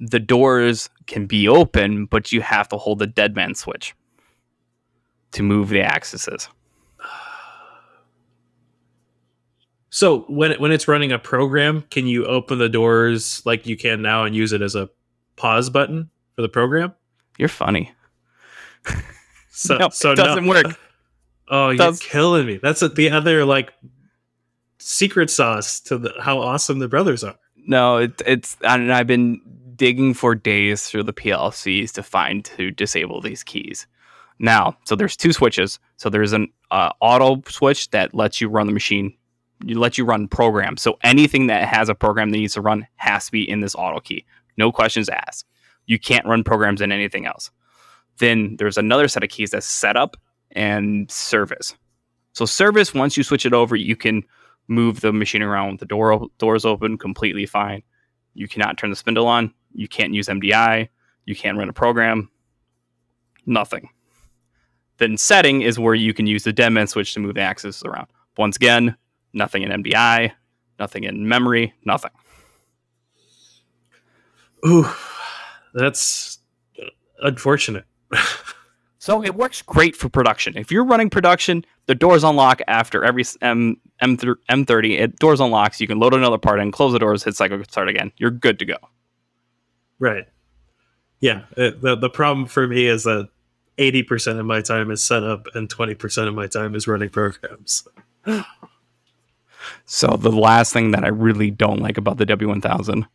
[0.00, 3.94] the doors can be open, but you have to hold the dead man switch
[5.32, 6.28] to move the axes.
[9.90, 13.76] So when it, when it's running a program, can you open the doors like you
[13.76, 14.90] can now and use it as a
[15.36, 16.94] pause button for the program?
[17.38, 17.92] You're funny.
[19.58, 20.50] So, no, so it doesn't no.
[20.50, 20.78] work.
[21.50, 22.58] Oh, you're Does- killing me.
[22.62, 23.72] That's a, the other like
[24.76, 27.36] secret sauce to the, how awesome the brothers are.
[27.56, 29.40] No, it, it's and I've been
[29.74, 33.86] digging for days through the PLCs to find to disable these keys.
[34.38, 35.78] Now, so there's two switches.
[35.96, 39.16] So there's an uh, auto switch that lets you run the machine,
[39.64, 40.82] you let you run programs.
[40.82, 43.74] So anything that has a program that needs to run has to be in this
[43.74, 44.26] auto key.
[44.58, 45.46] No questions asked.
[45.86, 47.50] You can't run programs in anything else.
[48.18, 50.16] Then there's another set of keys that's setup
[50.52, 51.74] and service.
[52.32, 54.22] So service, once you switch it over, you can
[54.68, 55.72] move the machine around.
[55.72, 57.82] With the door doors open completely fine.
[58.34, 59.52] You cannot turn the spindle on.
[59.72, 60.88] You can't use MDI.
[61.26, 62.30] You can't run a program.
[63.46, 63.88] Nothing.
[64.98, 67.82] Then setting is where you can use the dead man switch to move the axis
[67.84, 68.08] around.
[68.36, 68.96] Once again,
[69.32, 70.32] nothing in MDI,
[70.78, 72.10] nothing in memory, nothing.
[74.66, 74.88] Ooh,
[75.74, 76.38] that's
[77.20, 77.84] unfortunate.
[79.00, 80.58] So it works great for production.
[80.58, 85.00] If you're running production, the doors unlock after every M M M30.
[85.00, 85.80] It doors unlocks.
[85.80, 88.12] You can load another part in, close the doors, hit cycle, start again.
[88.18, 88.76] You're good to go.
[89.98, 90.26] Right.
[91.20, 91.44] Yeah.
[91.56, 93.30] It, the the problem for me is that
[93.78, 97.08] eighty percent of my time is setup and twenty percent of my time is running
[97.08, 97.86] programs.
[99.84, 103.06] So the last thing that I really don't like about the W1000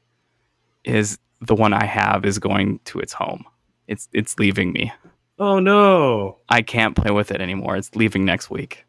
[0.83, 3.45] is the one I have is going to its home.
[3.87, 4.91] It's it's leaving me.
[5.39, 6.37] Oh no!
[6.49, 7.75] I can't play with it anymore.
[7.75, 8.85] It's leaving next week.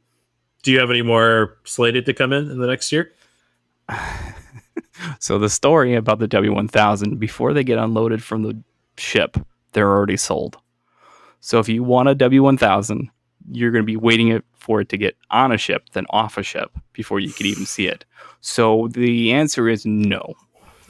[0.62, 3.12] Do you have any more slated to come in in the next year?
[5.18, 8.56] so the story about the W1000 before they get unloaded from the
[8.96, 9.36] ship,
[9.72, 10.56] they're already sold.
[11.40, 13.08] So if you want a W1000,
[13.50, 16.38] you're going to be waiting it for it to get on a ship, then off
[16.38, 18.06] a ship before you could even see it.
[18.40, 20.34] So the answer is no.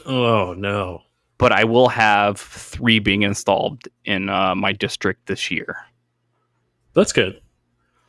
[0.07, 1.03] Oh no!
[1.39, 5.77] But I will have three being installed in uh, my district this year.
[6.95, 7.41] That's good.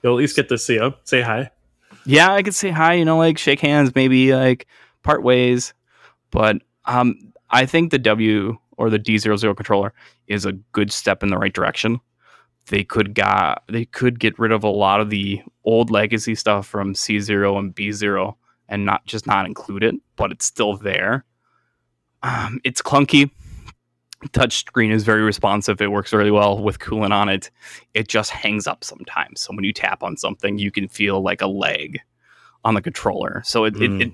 [0.04, 1.50] You'll at least get to see them, say hi.
[2.06, 2.94] Yeah, I could say hi.
[2.94, 4.68] You know, like shake hands, maybe like
[5.02, 5.74] part ways.
[6.30, 9.94] But um, I think the W or the D00 controller
[10.28, 12.00] is a good step in the right direction
[12.68, 16.66] they could got they could get rid of a lot of the old legacy stuff
[16.66, 18.36] from C0 and B0
[18.68, 21.24] and not just not include it, but it's still there.
[22.26, 23.30] Um, it's clunky.
[24.32, 25.80] Touch screen is very responsive.
[25.80, 27.52] It works really well with coolant on it.
[27.94, 29.42] It just hangs up sometimes.
[29.42, 32.00] So when you tap on something, you can feel like a leg
[32.64, 33.44] on the controller.
[33.46, 34.02] So it mm.
[34.02, 34.14] it, it,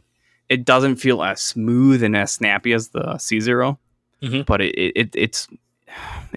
[0.49, 3.77] it doesn't feel as smooth and as snappy as the C0,
[4.21, 4.41] mm-hmm.
[4.41, 5.47] but it, it it's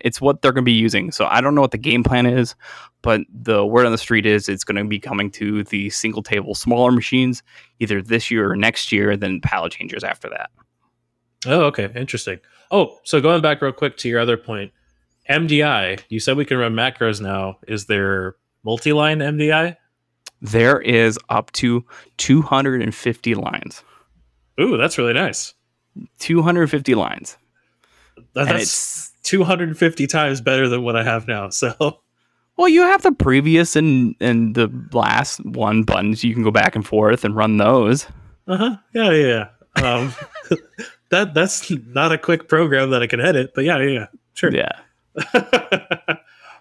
[0.00, 1.10] it's what they're going to be using.
[1.10, 2.54] So I don't know what the game plan is,
[3.02, 6.22] but the word on the street is it's going to be coming to the single
[6.22, 7.42] table smaller machines
[7.80, 10.50] either this year or next year, then pallet changers after that.
[11.46, 12.40] Oh, okay, interesting.
[12.70, 14.72] Oh, so going back real quick to your other point,
[15.28, 16.00] MDI.
[16.08, 17.58] You said we can run macros now.
[17.66, 19.76] Is there multi-line MDI?
[20.42, 21.84] There is up to
[22.18, 23.82] 250 lines.
[24.60, 25.54] Ooh, that's really nice.
[26.18, 27.36] 250 lines.
[28.34, 31.48] That's 250 times better than what I have now.
[31.50, 32.00] So,
[32.56, 36.22] well, you have the previous and and the last one buttons.
[36.22, 38.06] You can go back and forth and run those.
[38.46, 38.76] Uh huh.
[38.92, 39.48] Yeah, yeah.
[39.82, 40.12] Um,
[41.14, 44.06] that that's not a quick program that I can edit, but yeah, yeah, yeah.
[44.34, 44.52] sure.
[44.52, 44.80] Yeah.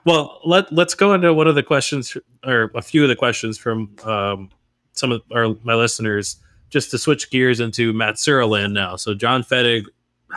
[0.06, 3.58] well, let let's go into one of the questions or a few of the questions
[3.58, 4.50] from um,
[4.94, 6.38] some of our my listeners,
[6.70, 8.96] just to switch gears into Matsuura land now.
[8.96, 9.86] So John Fettig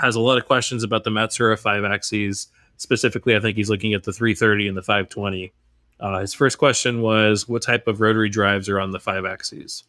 [0.00, 2.48] has a lot of questions about the Matsuura five axes.
[2.78, 5.52] Specifically, I think he's looking at the 330 and the 520.
[5.98, 9.84] Uh, his first question was, "What type of rotary drives are on the five axes?"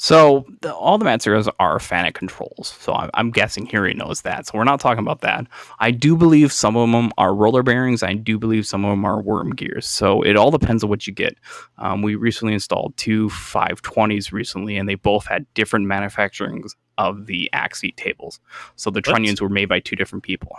[0.00, 2.76] So the, all the Matsuuras are FANUC controls.
[2.78, 4.46] So I'm, I'm, guessing here he knows that.
[4.46, 5.44] So we're not talking about that.
[5.80, 8.04] I do believe some of them are roller bearings.
[8.04, 9.88] I do believe some of them are worm gears.
[9.88, 11.36] So it all depends on what you get.
[11.78, 17.50] Um, we recently installed two 520s recently, and they both had different manufacturings of the
[17.52, 18.38] axis tables.
[18.76, 20.56] So the trunnions were made by two different people.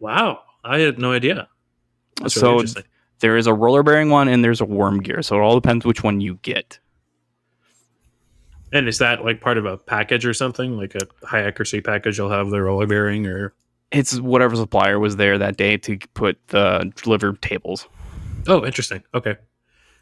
[0.00, 1.48] Wow, I had no idea.
[2.20, 2.84] That's so really
[3.20, 5.22] there is a roller bearing one and there's a worm gear.
[5.22, 6.78] So it all depends which one you get.
[8.72, 10.76] And is that like part of a package or something?
[10.76, 13.52] Like a high accuracy package you'll have the roller bearing or
[13.90, 17.88] it's whatever supplier was there that day to put the delivered tables.
[18.46, 19.02] Oh, interesting.
[19.14, 19.36] Okay.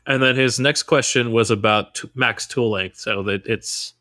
[0.06, 2.98] And then his next question was about t- max tool length.
[2.98, 3.94] So that it's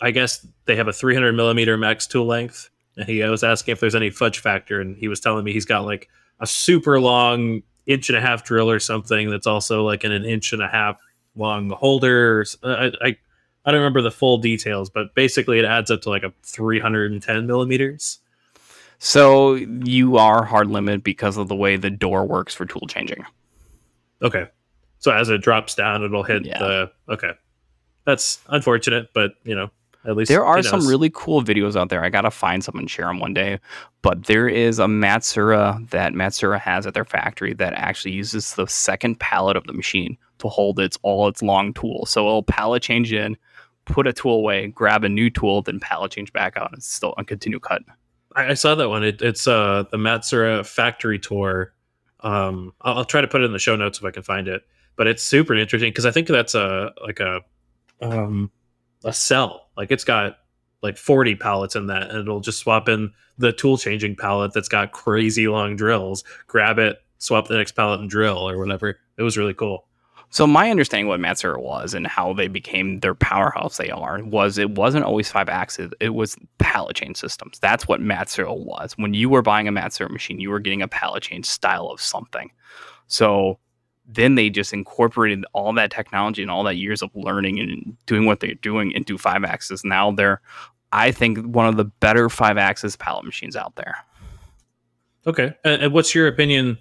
[0.00, 2.70] I guess they have a 300 millimeter max tool length.
[2.96, 5.64] And he was asking if there's any fudge factor, and he was telling me he's
[5.64, 6.08] got like
[6.40, 10.24] a super long inch and a half drill or something that's also like in an
[10.24, 10.98] inch and a half
[11.34, 12.44] long holder.
[12.62, 13.16] I, I,
[13.64, 17.46] I don't remember the full details, but basically it adds up to like a 310
[17.46, 18.18] millimeters.
[18.98, 23.24] So you are hard limit because of the way the door works for tool changing.
[24.22, 24.46] Okay.
[24.98, 26.58] So as it drops down, it'll hit yeah.
[26.58, 26.92] the.
[27.08, 27.32] Okay.
[28.04, 29.70] That's unfortunate, but you know,
[30.04, 32.02] at least there are some really cool videos out there.
[32.02, 33.58] I gotta find some and share them one day.
[34.02, 38.66] But there is a Matsura that Matsura has at their factory that actually uses the
[38.66, 42.06] second pallet of the machine to hold its all its long tool.
[42.06, 43.36] So it'll pallet change in,
[43.90, 47.14] put a tool away, grab a new tool, then pallet change back out, and still
[47.16, 47.82] and continue cut.
[48.34, 49.04] I, I saw that one.
[49.04, 51.72] It, it's uh the Matsura factory tour.
[52.20, 54.46] Um, I'll, I'll, try to put it in the show notes if I can find
[54.46, 54.62] it.
[54.96, 57.40] But it's super interesting because I think that's a like a
[58.02, 58.50] um
[59.04, 59.68] a cell.
[59.76, 60.36] Like it's got
[60.82, 64.68] like 40 pallets in that, and it'll just swap in the tool changing pallet that's
[64.68, 68.98] got crazy long drills, grab it, swap the next pallet and drill or whatever.
[69.16, 69.86] It was really cool.
[70.32, 74.58] So my understanding what Matsuura was and how they became their powerhouse they are was
[74.58, 77.58] it wasn't always five axes, It was pallet chain systems.
[77.58, 78.92] That's what Matsuura was.
[78.96, 82.00] When you were buying a Matsuura machine, you were getting a pallet chain style of
[82.00, 82.52] something.
[83.08, 83.58] So
[84.06, 88.24] then they just incorporated all that technology and all that years of learning and doing
[88.24, 89.84] what they're doing into five axis.
[89.84, 90.40] Now they're,
[90.92, 93.96] I think, one of the better five axis pallet machines out there.
[95.26, 95.54] Okay.
[95.64, 96.78] And what's your opinion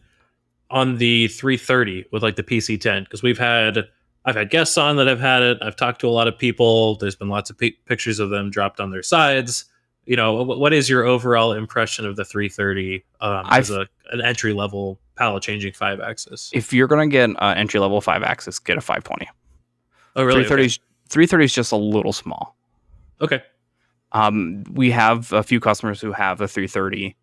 [0.70, 3.04] on the 330 with like the PC10?
[3.04, 3.86] Because we've had,
[4.26, 5.58] I've had guests on that have had it.
[5.62, 6.96] I've talked to a lot of people.
[6.98, 9.66] There's been lots of p- pictures of them dropped on their sides.
[10.06, 14.22] You know, what, what is your overall impression of the 330 um, as a, an
[14.22, 16.50] entry level pallet changing five axis?
[16.54, 19.30] If you're going to get an entry level five axis, get a 520.
[20.16, 20.44] Oh, really?
[20.44, 22.56] 330 is, 330 is just a little small.
[23.22, 23.42] Okay.
[24.12, 27.16] Um, we have a few customers who have a 330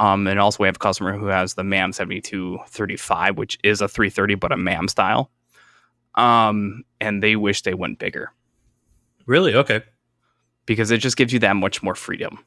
[0.00, 3.86] um, and also we have a customer who has the MAM 7235, which is a
[3.86, 5.30] 330 but a MAM style.
[6.14, 8.32] Um, and they wish they went bigger.
[9.26, 9.54] Really?
[9.54, 9.82] Okay.
[10.64, 12.42] Because it just gives you that much more freedom.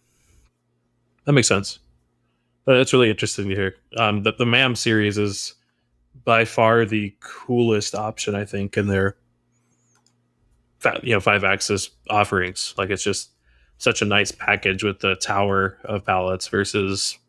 [1.26, 1.78] That makes sense.
[2.66, 3.76] That's really interesting to hear.
[3.98, 5.54] Um, the, the MAM series is
[6.26, 9.16] by far the coolest option, I think, in their
[11.04, 12.74] you know five axis offerings.
[12.80, 13.30] Like it's just
[13.78, 17.20] such a nice package with the tower of pallets versus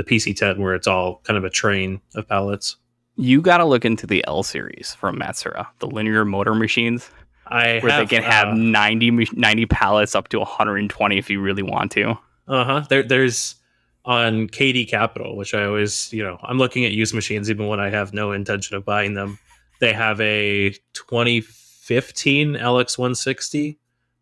[0.00, 2.76] the PC10 where it's all kind of a train of pallets.
[3.16, 7.10] You got to look into the L series from Matsura, the linear motor machines.
[7.46, 11.40] I where have, they can have uh, 90, 90 pallets up to 120 if you
[11.40, 12.12] really want to.
[12.48, 12.84] Uh huh.
[12.88, 13.56] There, there's
[14.04, 17.80] on KD Capital, which I always, you know, I'm looking at used machines even when
[17.80, 19.38] I have no intention of buying them.
[19.80, 23.76] They have a 2015 LX160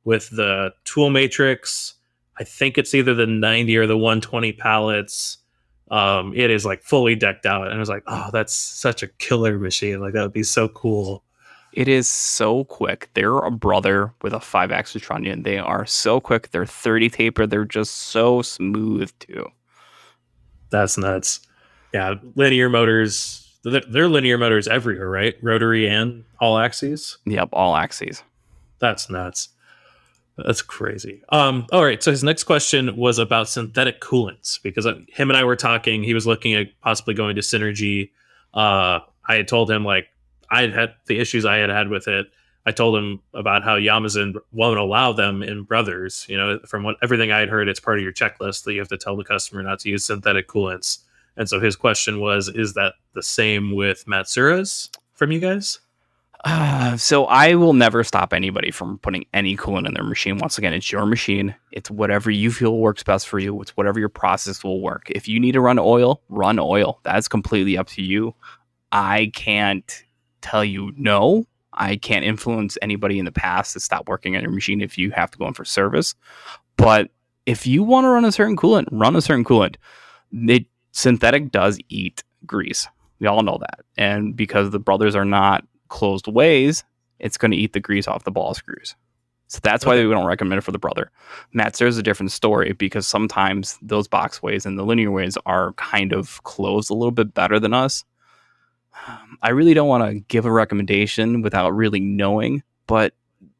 [0.04, 1.94] with the tool matrix.
[2.38, 5.38] I think it's either the 90 or the 120 pallets
[5.90, 9.08] um, it is like fully decked out, and I was like, oh, that's such a
[9.08, 10.00] killer machine.
[10.00, 11.24] Like that would be so cool.
[11.72, 13.10] It is so quick.
[13.14, 15.42] They're a brother with a five axis trunnion.
[15.42, 16.50] They are so quick.
[16.50, 17.46] They're 30 taper.
[17.46, 19.46] They're just so smooth too.
[20.70, 21.40] That's nuts.
[21.92, 23.44] Yeah, linear motors.
[23.64, 25.34] They're linear motors everywhere, right?
[25.42, 27.18] Rotary and all axes.
[27.26, 28.22] Yep, all axes.
[28.78, 29.50] That's nuts.
[30.44, 31.22] That's crazy.
[31.30, 32.02] Um, all right.
[32.02, 36.04] So his next question was about synthetic coolants because him and I were talking.
[36.04, 38.10] He was looking at possibly going to Synergy.
[38.54, 40.06] Uh, I had told him like
[40.50, 42.28] I had had the issues I had had with it.
[42.66, 46.26] I told him about how Yamazen won't allow them in Brothers.
[46.28, 48.78] You know, from what everything I had heard, it's part of your checklist that you
[48.78, 50.98] have to tell the customer not to use synthetic coolants.
[51.36, 55.80] And so his question was, is that the same with Matsuura's from you guys?
[56.44, 60.38] Uh, so I will never stop anybody from putting any coolant in their machine.
[60.38, 61.54] Once again, it's your machine.
[61.72, 63.60] It's whatever you feel works best for you.
[63.60, 65.10] It's whatever your process will work.
[65.10, 67.00] If you need to run oil, run oil.
[67.02, 68.34] That's completely up to you.
[68.92, 70.04] I can't
[70.40, 71.44] tell you no.
[71.74, 75.10] I can't influence anybody in the past to stop working on your machine if you
[75.12, 76.14] have to go in for service.
[76.76, 77.10] But
[77.46, 79.76] if you want to run a certain coolant, run a certain coolant.
[80.32, 82.88] It, synthetic does eat grease.
[83.20, 83.80] We all know that.
[83.96, 86.84] And because the brothers are not closed ways,
[87.18, 88.94] it's going to eat the grease off the ball screws.
[89.48, 89.96] So that's okay.
[89.96, 91.10] why we don't recommend it for the brother.
[91.54, 95.72] Matsuura is a different story because sometimes those box ways and the linear ways are
[95.74, 98.04] kind of closed a little bit better than us.
[99.42, 103.14] I really don't want to give a recommendation without really knowing, but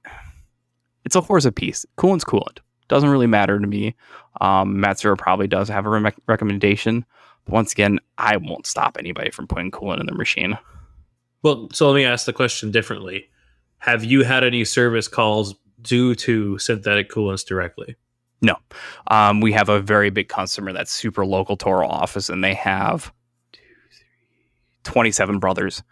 [1.05, 1.87] it's a horse apiece.
[1.97, 2.59] Coolant's coolant.
[2.89, 3.95] Doesn't really matter to me.
[4.41, 7.05] Um, Matsuura probably does have a re- recommendation.
[7.45, 10.59] But once again, I won't stop anybody from putting coolant in their machine.
[11.43, 13.28] Well, so let me ask the question differently.
[13.78, 17.97] Have you had any service calls due to synthetic coolants directly?
[18.41, 18.57] No.
[19.09, 22.55] Um, we have a very big customer that's super local to our office, and they
[22.55, 23.12] have
[24.84, 25.82] 27 brothers,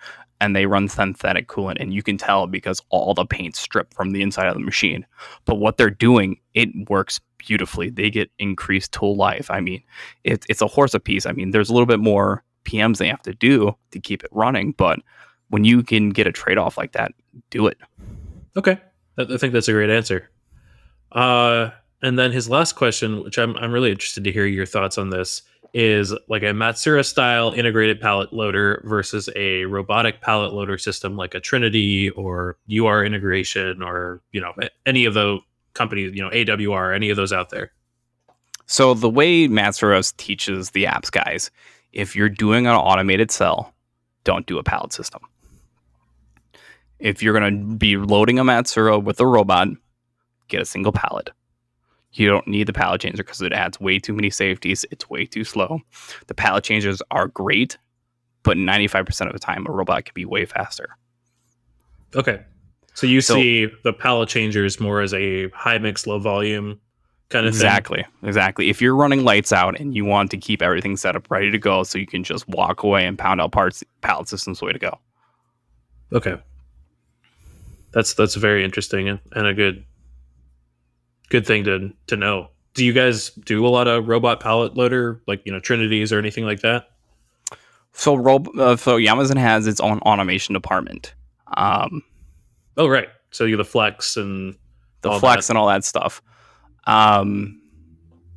[0.40, 1.80] and they run synthetic coolant.
[1.80, 5.06] And you can tell because all the paint stripped from the inside of the machine.
[5.44, 7.90] But what they're doing, it works beautifully.
[7.90, 9.50] They get increased tool life.
[9.50, 9.82] I mean,
[10.24, 11.26] it, it's a horse apiece.
[11.26, 14.30] I mean, there's a little bit more PMs they have to do to keep it
[14.32, 15.00] running, but
[15.48, 17.12] when you can get a trade off like that,
[17.50, 17.78] do it.
[18.56, 18.78] Okay,
[19.18, 20.30] I think that's a great answer.
[21.12, 21.70] Uh,
[22.02, 25.10] and then his last question, which I'm I'm really interested to hear your thoughts on
[25.10, 25.42] this,
[25.72, 31.34] is like a Matsura style integrated pallet loader versus a robotic pallet loader system like
[31.34, 34.52] a Trinity or UR integration or you know
[34.84, 35.38] any of the
[35.74, 37.72] companies, you know AWR, any of those out there.
[38.66, 41.50] So the way Matsuura teaches the apps guys,
[41.92, 43.72] if you're doing an automated cell,
[44.24, 45.22] don't do a pallet system
[46.98, 49.68] if you're going to be loading a Matsuura with a robot,
[50.48, 51.30] get a single pallet.
[52.12, 54.84] You don't need the pallet changer because it adds way too many safeties.
[54.90, 55.80] It's way too slow.
[56.28, 57.76] The pallet changers are great,
[58.42, 60.96] but 95% of the time, a robot can be way faster.
[62.14, 62.42] Okay.
[62.94, 66.80] So you So- see the pallet changers more as a high mix, low volume
[67.28, 67.58] kind of thing?
[67.58, 68.06] Exactly.
[68.22, 68.70] Exactly.
[68.70, 71.58] If you're running lights out and you want to keep everything set up ready to
[71.58, 74.72] go so you can just walk away and pound out parts, pallet systems the way
[74.72, 74.98] to go.
[76.14, 76.36] Okay.
[77.96, 79.82] That's that's very interesting and, and a good
[81.30, 82.48] good thing to to know.
[82.74, 86.18] Do you guys do a lot of robot pallet loader, like you know Trinities or
[86.18, 86.90] anything like that?
[87.92, 91.14] So, Rob, uh, so Yamazen has its own automation department.
[91.56, 92.02] Um,
[92.76, 93.08] Oh right.
[93.30, 94.54] So you the flex and
[95.00, 95.52] the flex that.
[95.52, 96.20] and all that stuff.
[96.84, 97.62] Um,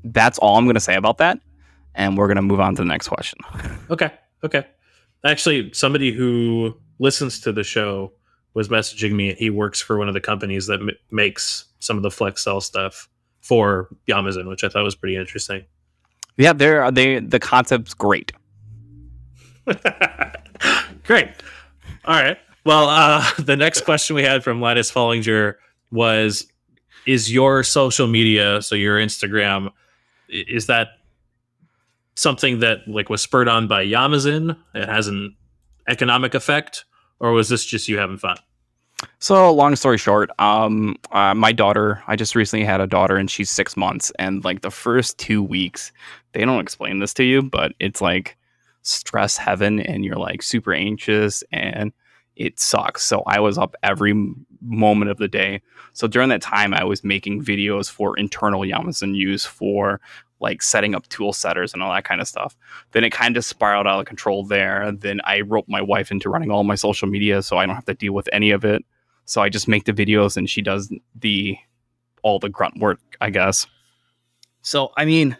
[0.06, 1.38] that's all I'm going to say about that.
[1.96, 3.40] And we're going to move on to the next question.
[3.90, 4.12] Okay.
[4.44, 4.66] Okay.
[5.26, 8.14] Actually, somebody who listens to the show
[8.54, 9.34] was messaging me.
[9.36, 12.62] He works for one of the companies that m- makes some of the flex cell
[12.62, 13.08] stuff
[13.42, 15.66] for Yamazen, which I thought was pretty interesting.
[16.38, 18.32] Yeah, they're, they, the concept's great.
[21.04, 21.30] Great.
[22.06, 22.38] All right.
[22.66, 25.56] Well, uh, the next question we had from Linus Fallinger
[25.92, 26.48] was
[27.06, 29.72] Is your social media, so your Instagram,
[30.28, 30.90] is that
[32.16, 34.56] something that like was spurred on by Yamazen?
[34.76, 35.36] It has an
[35.88, 36.86] economic effect,
[37.20, 38.38] or was this just you having fun?
[39.20, 43.30] So, long story short, um, uh, my daughter, I just recently had a daughter and
[43.32, 44.12] she's six months.
[44.20, 45.92] And like the first two weeks,
[46.34, 48.38] they don't explain this to you, but it's like
[48.82, 51.94] stress heaven and you're like super anxious and
[52.36, 53.04] it sucks.
[53.04, 54.14] So, I was up every
[54.62, 55.62] moment of the day.
[55.94, 60.02] So, during that time, I was making videos for internal Yamazen use for
[60.40, 62.56] like setting up tool setters and all that kind of stuff.
[62.92, 64.92] Then it kind of spiraled out of control there.
[64.92, 67.86] Then I roped my wife into running all my social media so I don't have
[67.86, 68.84] to deal with any of it.
[69.26, 71.58] So I just make the videos and she does the
[72.22, 73.68] all the grunt work, I guess.
[74.62, 75.38] So I mean,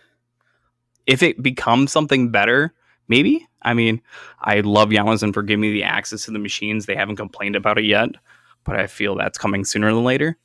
[1.08, 2.74] if it becomes something better,
[3.08, 3.48] maybe.
[3.62, 4.02] I mean,
[4.42, 6.86] I love Yamazen for giving me the access to the machines.
[6.86, 8.10] They haven't complained about it yet,
[8.64, 10.38] but I feel that's coming sooner than later.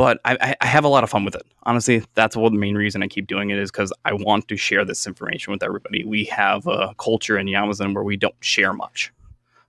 [0.00, 1.42] But I, I- have a lot of fun with it.
[1.64, 4.56] Honestly, that's what the main reason I keep doing it is because I want to
[4.56, 6.04] share this information with everybody.
[6.04, 9.12] We have a culture in Yamazen where we don't share much,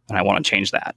[0.07, 0.95] and I want to change that.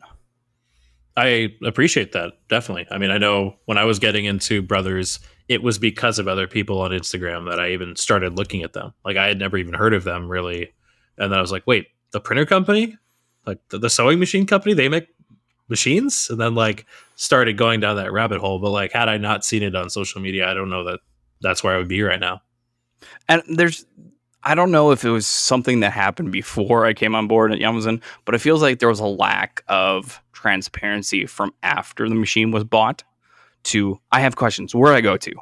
[1.16, 2.86] I appreciate that definitely.
[2.92, 5.18] I mean, I know when I was getting into brothers,
[5.48, 8.94] it was because of other people on Instagram that I even started looking at them.
[9.04, 10.72] Like I had never even heard of them really,
[11.18, 12.96] and then I was like, wait, the printer company,
[13.46, 15.08] like the, the sewing machine company, they make
[15.68, 16.86] machines, and then like
[17.16, 18.58] started going down that rabbit hole.
[18.58, 21.00] But like, had I not seen it on social media, I don't know that
[21.40, 22.42] that's where I would be right now.
[23.28, 23.86] and there's
[24.46, 27.58] I don't know if it was something that happened before I came on board at
[27.58, 32.50] Yamazen, but it feels like there was a lack of transparency from after the machine
[32.50, 33.02] was bought
[33.64, 34.74] to I have questions.
[34.74, 35.32] Where I go to?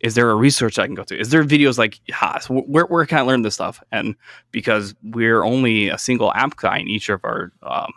[0.00, 1.18] Is there a research I can go to?
[1.18, 2.46] Is there videos like Haas?
[2.50, 3.82] Where, where can I learn this stuff?
[3.92, 4.14] And
[4.50, 7.92] because we're only a single app guy in each of our um,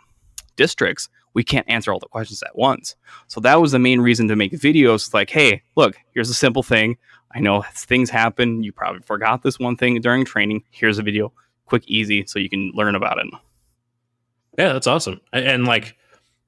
[0.56, 2.96] districts, we can't answer all the questions at once.
[3.28, 6.62] So that was the main reason to make videos like, hey, look, here's a simple
[6.62, 6.96] thing.
[7.32, 8.62] I know things happen.
[8.62, 10.64] You probably forgot this one thing during training.
[10.70, 11.32] Here's a video,
[11.66, 13.26] quick, easy, so you can learn about it.
[14.58, 15.20] Yeah, that's awesome.
[15.32, 15.96] And like,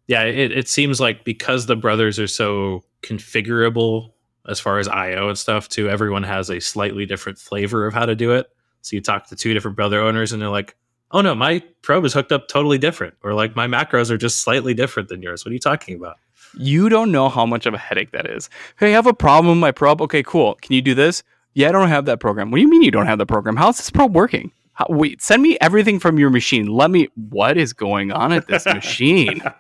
[0.09, 4.13] yeah, it, it seems like because the brothers are so configurable
[4.49, 8.05] as far as IO and stuff, too, everyone has a slightly different flavor of how
[8.05, 8.49] to do it.
[8.81, 10.77] So you talk to two different brother owners and they're like,
[11.13, 13.15] oh no, my probe is hooked up totally different.
[13.23, 15.45] Or like my macros are just slightly different than yours.
[15.45, 16.17] What are you talking about?
[16.59, 18.51] You don't know how much of a headache that is.
[18.79, 20.03] Hey, I have a problem with my probe.
[20.03, 20.55] Okay, cool.
[20.57, 21.23] Can you do this?
[21.55, 22.51] Yeah, I don't have that program.
[22.51, 23.57] What do you mean you don't have the program?
[23.57, 24.53] How's this probe working?
[24.75, 26.67] How, wait, send me everything from your machine.
[26.67, 27.09] Let me.
[27.31, 29.43] What is going on at this machine?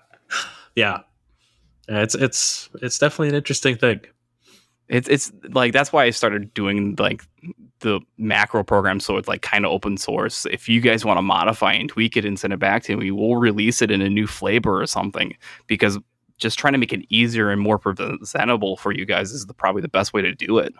[0.74, 1.00] Yeah.
[1.86, 4.00] Yeah, It's it's it's definitely an interesting thing.
[4.88, 7.22] It's it's like that's why I started doing like
[7.82, 10.46] the macro program so it's like kind of open source.
[10.46, 13.10] If you guys want to modify and tweak it and send it back to me,
[13.10, 15.98] we'll release it in a new flavor or something because
[16.38, 19.82] just trying to make it easier and more presentable for you guys is the, probably
[19.82, 20.74] the best way to do it.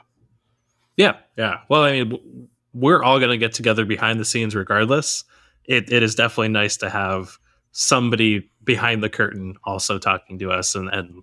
[0.96, 1.59] Yeah, yeah.
[1.68, 5.24] Well, I mean, we're all going to get together behind the scenes regardless.
[5.64, 7.38] It it is definitely nice to have
[7.72, 11.22] somebody behind the curtain also talking to us and, and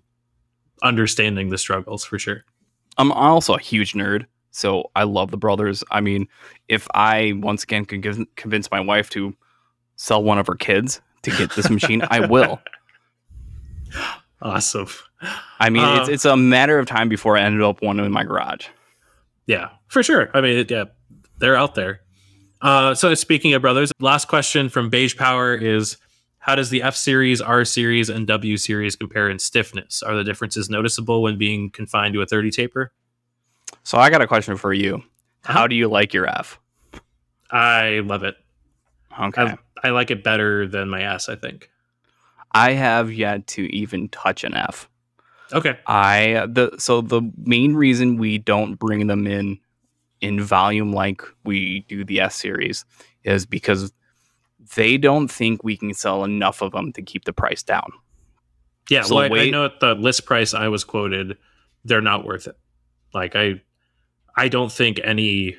[0.82, 2.44] understanding the struggles for sure.
[2.98, 5.84] I'm also a huge nerd, so I love the brothers.
[5.90, 6.28] I mean,
[6.68, 9.34] if I once again could give, convince my wife to
[9.96, 12.60] sell one of her kids to get this machine, I will.
[14.42, 14.86] Awesome.
[15.58, 18.10] I mean, it's Uh, it's a matter of time before I ended up one in
[18.10, 18.68] my garage.
[19.46, 20.30] Yeah, for sure.
[20.32, 20.84] I mean, yeah,
[21.38, 22.00] they're out there.
[22.62, 25.98] Uh, so speaking of brothers, last question from Beige Power is
[26.38, 30.02] how does the F series, R series, and W series compare in stiffness?
[30.02, 32.92] Are the differences noticeable when being confined to a 30 taper?
[33.82, 34.96] So I got a question for you.
[34.96, 35.52] Uh-huh.
[35.52, 36.58] How do you like your F?
[37.50, 38.36] I love it.
[39.18, 39.42] Okay.
[39.42, 41.70] I, I like it better than my S, I think.
[42.52, 44.88] I have yet to even touch an F.
[45.52, 45.78] Okay.
[45.86, 49.58] I the so the main reason we don't bring them in
[50.20, 52.84] in volume like we do the S series
[53.24, 53.92] is because
[54.76, 57.90] they don't think we can sell enough of them to keep the price down.
[58.88, 61.38] Yeah, So well, I, I know at the list price I was quoted,
[61.84, 62.56] they're not worth it.
[63.14, 63.62] Like I,
[64.36, 65.56] I don't think any.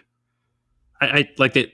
[1.00, 1.72] I, I like the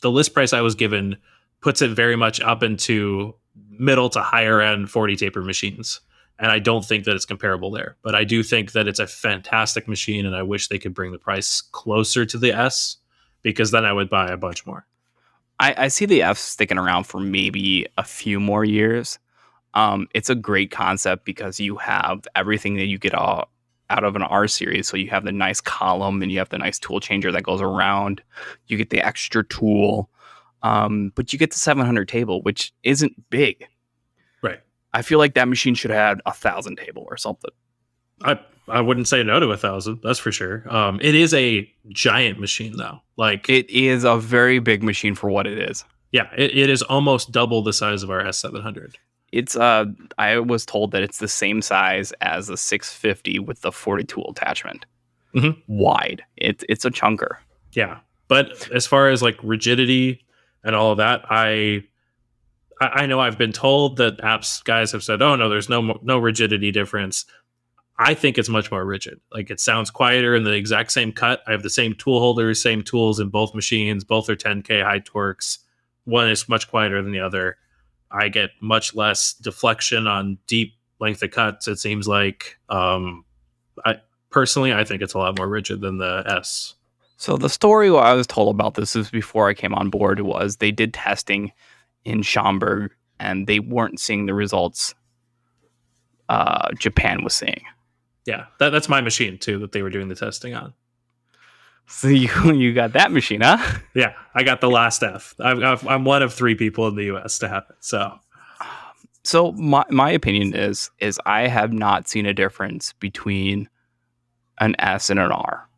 [0.00, 1.16] the list price I was given
[1.60, 3.34] puts it very much up into
[3.70, 6.00] middle to higher end 40 taper machines.
[6.38, 7.96] And I don't think that it's comparable there.
[8.02, 11.10] But I do think that it's a fantastic machine and I wish they could bring
[11.10, 12.96] the price closer to the S
[13.42, 14.86] because then I would buy a bunch more.
[15.58, 19.18] I, I see the F sticking around for maybe a few more years.
[19.74, 23.50] Um, it's a great concept because you have everything that you get out,
[23.90, 24.88] out of an R series.
[24.88, 27.60] So you have the nice column and you have the nice tool changer that goes
[27.60, 28.22] around.
[28.66, 30.10] You get the extra tool,
[30.62, 33.66] um, but you get the 700 table, which isn't big.
[34.42, 34.60] Right.
[34.92, 37.50] I feel like that machine should have had a thousand table or something.
[38.22, 40.00] I I wouldn't say no to a thousand.
[40.02, 40.64] That's for sure.
[40.68, 42.98] Um, it is a giant machine though.
[43.16, 45.84] Like It is a very big machine for what it is.
[46.12, 48.98] yeah, it, it is almost double the size of our S seven hundred.
[49.32, 53.72] It's uh, I was told that it's the same size as the 650 with the
[53.72, 54.86] 40 tool attachment.
[55.34, 55.60] Mhm.
[55.66, 56.22] Wide.
[56.36, 57.36] It's it's a chunker.
[57.72, 57.98] Yeah,
[58.28, 60.24] but as far as like rigidity
[60.64, 61.84] and all of that, I
[62.80, 65.98] I I know I've been told that apps guys have said, oh no, there's no
[66.02, 67.26] no rigidity difference.
[68.00, 69.20] I think it's much more rigid.
[69.32, 71.42] Like it sounds quieter in the exact same cut.
[71.46, 74.04] I have the same tool holders, same tools in both machines.
[74.04, 75.58] Both are 10k high torques.
[76.04, 77.56] One is much quieter than the other.
[78.10, 81.68] I get much less deflection on deep length of cuts.
[81.68, 83.24] It seems like, um,
[83.84, 84.00] I
[84.30, 86.74] personally, I think it's a lot more rigid than the S.
[87.16, 90.56] So the story I was told about this is before I came on board was
[90.56, 91.52] they did testing
[92.04, 94.94] in Schaumburg and they weren't seeing the results
[96.28, 97.62] uh, Japan was seeing.
[98.26, 100.74] Yeah, that, that's my machine too that they were doing the testing on.
[101.88, 103.58] So you you got that machine, huh?
[103.94, 105.34] Yeah, I got the last F.
[105.40, 107.38] I've, I've, I'm one of three people in the U.S.
[107.40, 107.76] to have it.
[107.80, 108.18] So
[109.24, 113.68] So my my opinion is is I have not seen a difference between
[114.60, 115.68] an S and an R.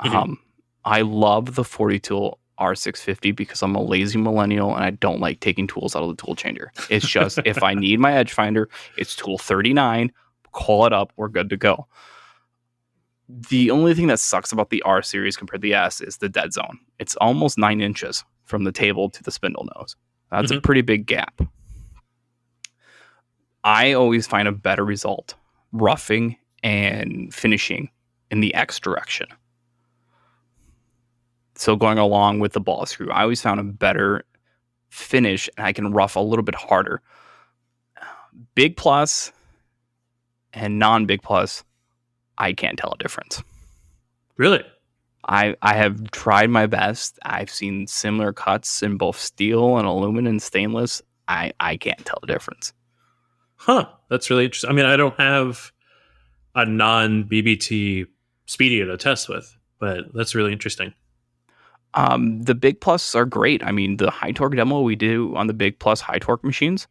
[0.00, 0.14] Mhm.
[0.14, 0.38] Um,
[0.84, 5.40] I love the 40 tool R650 because I'm a lazy millennial and I don't like
[5.40, 6.72] taking tools out of the tool changer.
[6.90, 10.12] It's just if I need my edge finder, it's tool 39.
[10.52, 11.86] Call it up, we're good to go.
[13.28, 16.28] The only thing that sucks about the R series compared to the S is the
[16.28, 16.78] dead zone.
[16.98, 19.96] It's almost nine inches from the table to the spindle nose.
[20.30, 20.62] That's a Mhm.
[20.62, 21.40] pretty big gap.
[23.64, 25.34] I always find a better result
[25.72, 27.90] roughing and finishing
[28.30, 29.28] in the X direction.
[31.54, 34.24] So going along with the ball screw, I always found a better
[34.88, 37.02] finish and I can rough a little bit harder.
[38.54, 39.32] Big plus
[40.52, 41.62] and non big plus,
[42.38, 43.42] I can't tell a difference.
[44.36, 44.62] really,
[45.28, 47.18] I I have tried my best.
[47.24, 51.02] I've seen similar cuts in both steel and aluminum and stainless.
[51.28, 52.72] I I can't tell the difference.
[53.56, 53.86] huh?
[54.08, 54.70] That's really interesting.
[54.70, 55.72] I mean, I don't have
[56.54, 58.06] a non BBT
[58.48, 60.92] Speedio to test with, but that's really interesting.
[61.94, 63.62] Um, the big plus are great.
[63.64, 66.88] I mean, the high torque demo we do on the big plus high torque machines,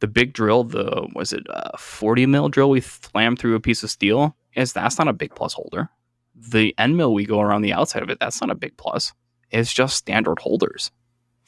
[0.00, 3.82] the big drill, the was it a 40 mil drill we slammed through a piece
[3.82, 5.88] of steel is that's not a big plus holder.
[6.34, 9.12] The end mill we go around the outside of it, that's not a big plus.
[9.50, 10.90] It's just standard holders.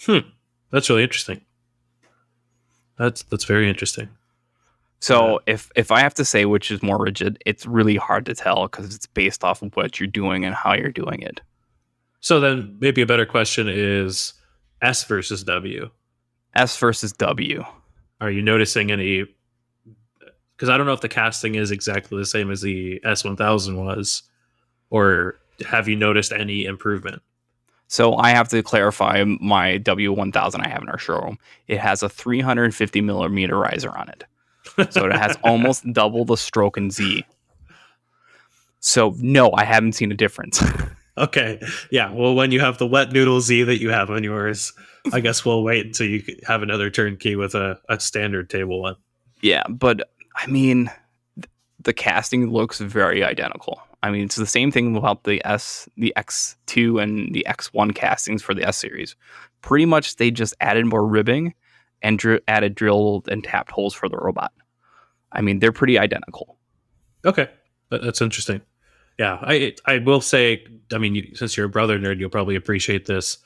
[0.03, 0.19] Hmm.
[0.71, 1.41] That's really interesting.
[2.99, 4.09] That's that's very interesting.
[5.01, 8.35] So if if I have to say which is more rigid, it's really hard to
[8.35, 11.41] tell because it's based off of what you're doing and how you're doing it.
[12.21, 14.33] So then maybe a better question is
[14.81, 15.91] S versus W.
[16.55, 17.65] S versus W.
[18.21, 19.27] Are you noticing any?
[20.57, 24.23] Because I don't know if the casting is exactly the same as the S1000 was,
[24.91, 27.23] or have you noticed any improvement?
[27.89, 31.39] So I have to clarify my W1000 I have in our showroom.
[31.69, 34.25] It has a 350 millimeter riser on it.
[34.91, 37.25] So it has almost double the stroke in Z.
[38.81, 40.63] So no, I haven't seen a difference.
[41.19, 42.13] okay, yeah.
[42.13, 44.73] Well, when you have the wet noodle Z that you have on yours,
[45.13, 48.97] I guess we'll wait until you have another turnkey with a, a standard table one.
[49.41, 50.91] yeah, but I mean,
[51.81, 53.81] the casting looks very identical.
[54.03, 58.43] I mean, it's the same thing about the S, the X2 and the X1 castings
[58.43, 59.17] for the S series.
[59.63, 61.55] Pretty much, they just added more ribbing
[62.03, 64.53] and dr- added drilled and tapped holes for the robot.
[65.33, 66.59] I mean, they're pretty identical.
[67.25, 67.49] Okay,
[67.91, 68.61] that, that's interesting.
[69.19, 73.07] Yeah, I I will say, I mean, since you're a brother nerd, you'll probably appreciate
[73.07, 73.39] this.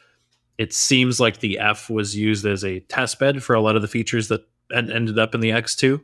[0.57, 3.83] It seems like the F was used as a test bed for a lot of
[3.83, 4.41] the features that
[4.75, 6.03] ended up in the X2.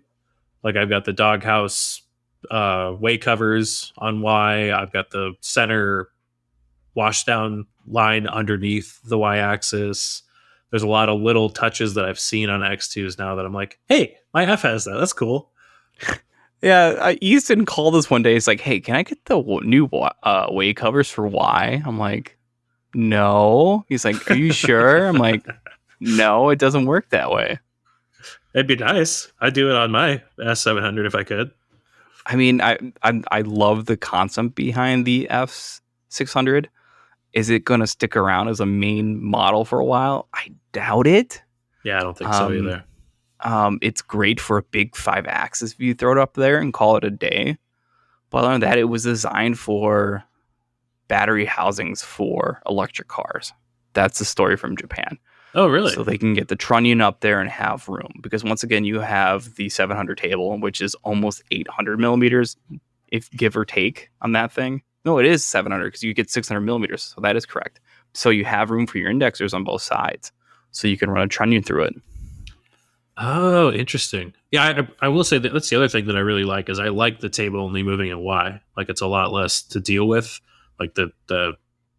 [0.65, 2.03] Like I've got the doghouse
[2.51, 4.73] uh, way covers on Y.
[4.73, 6.09] I've got the center
[6.97, 10.23] washdown line underneath the Y axis.
[10.71, 13.79] There's a lot of little touches that I've seen on X2s now that I'm like,
[13.87, 14.99] hey, my F has that.
[14.99, 15.53] That's cool.
[16.63, 18.33] Yeah, Easton called us one day.
[18.33, 21.99] He's like, "Hey, can I get the w- new uh, way covers for Y?" I'm
[21.99, 22.39] like,
[22.95, 25.47] "No." He's like, "Are you sure?" I'm like,
[26.01, 27.59] "No, it doesn't work that way."
[28.55, 29.33] It'd be nice.
[29.41, 31.51] I'd do it on my S700 if I could.
[32.27, 36.71] I mean, I I, I love the concept behind the F six hundred.
[37.33, 40.29] Is it going to stick around as a main model for a while?
[40.33, 41.43] I doubt it.
[41.85, 42.85] Yeah, I don't think so Um, either.
[43.41, 46.73] Um, it's great for a big five axis if you throw it up there and
[46.73, 47.59] call it a day.
[48.31, 50.25] But other than that, it was designed for
[51.09, 53.53] battery housings for electric cars.
[53.93, 55.19] That's the story from Japan.
[55.55, 55.93] Oh, really?
[55.93, 58.13] So they can get the trunnion up there and have room.
[58.21, 62.57] Because once again, you have the 700 table, which is almost 800 millimeters,
[63.09, 64.83] if give or take on that thing.
[65.05, 67.03] No, it is 700 because you get 600 millimeters.
[67.03, 67.79] So that is correct.
[68.15, 70.33] So you have room for your indexers on both sides.
[70.73, 71.95] So you can run a trunnion through it.
[73.17, 74.35] Oh, interesting.
[74.51, 76.81] Yeah, I, I will say that that's the other thing that I really like is
[76.81, 78.61] I like the table only moving in Y.
[78.77, 80.41] Like it's a lot less to deal with.
[80.81, 81.53] Like the the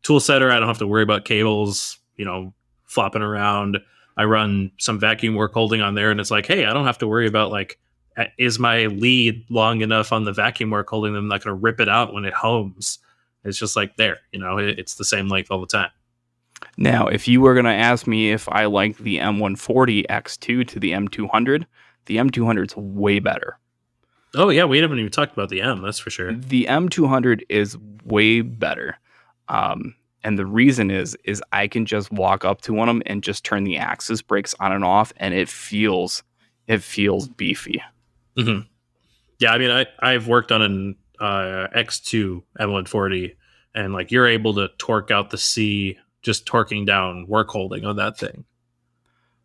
[0.03, 2.53] tool setter, I don't have to worry about cables, you know,
[2.95, 3.77] flopping around.
[4.17, 6.97] I run some vacuum work holding on there, and it's like, hey, I don't have
[6.99, 7.77] to worry about like,
[8.37, 11.25] is my lead long enough on the vacuum work holding them?
[11.25, 12.99] I'm not going to rip it out when it homes.
[13.43, 15.91] It's just like there, you know, it, it's the same length all the time.
[16.77, 20.79] Now, if you were going to ask me if I like the M140 X2 to
[20.79, 21.65] the M200,
[22.05, 23.59] the M200 is way better.
[24.33, 25.81] Oh yeah, we haven't even talked about the M.
[25.81, 26.33] That's for sure.
[26.33, 28.97] The M200 is way better.
[29.47, 33.03] Um, and the reason is is I can just walk up to one of them
[33.05, 36.23] and just turn the axis brakes on and off and it feels
[36.67, 37.81] it feels beefy.
[38.35, 38.61] hmm
[39.39, 43.35] Yeah, I mean, I I've worked on an uh, X2 M140,
[43.75, 47.95] and like you're able to torque out the C just torquing down work holding on
[47.97, 48.45] that thing.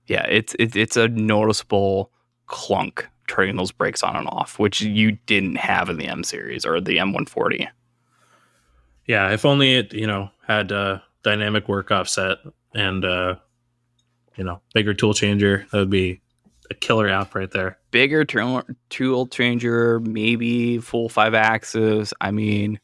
[0.07, 2.11] Yeah, it's it's it's a noticeable
[2.47, 6.64] clunk turning those brakes on and off, which you didn't have in the M series
[6.64, 7.68] or the M140.
[9.07, 12.39] Yeah, if only it you know had uh, dynamic work offset
[12.75, 13.37] and uh,
[14.37, 16.21] you know bigger tool changer, that would be
[16.71, 17.79] a killer app right there.
[17.91, 22.15] bigger tool, tool changer, maybe full five axis.
[22.21, 22.79] I mean,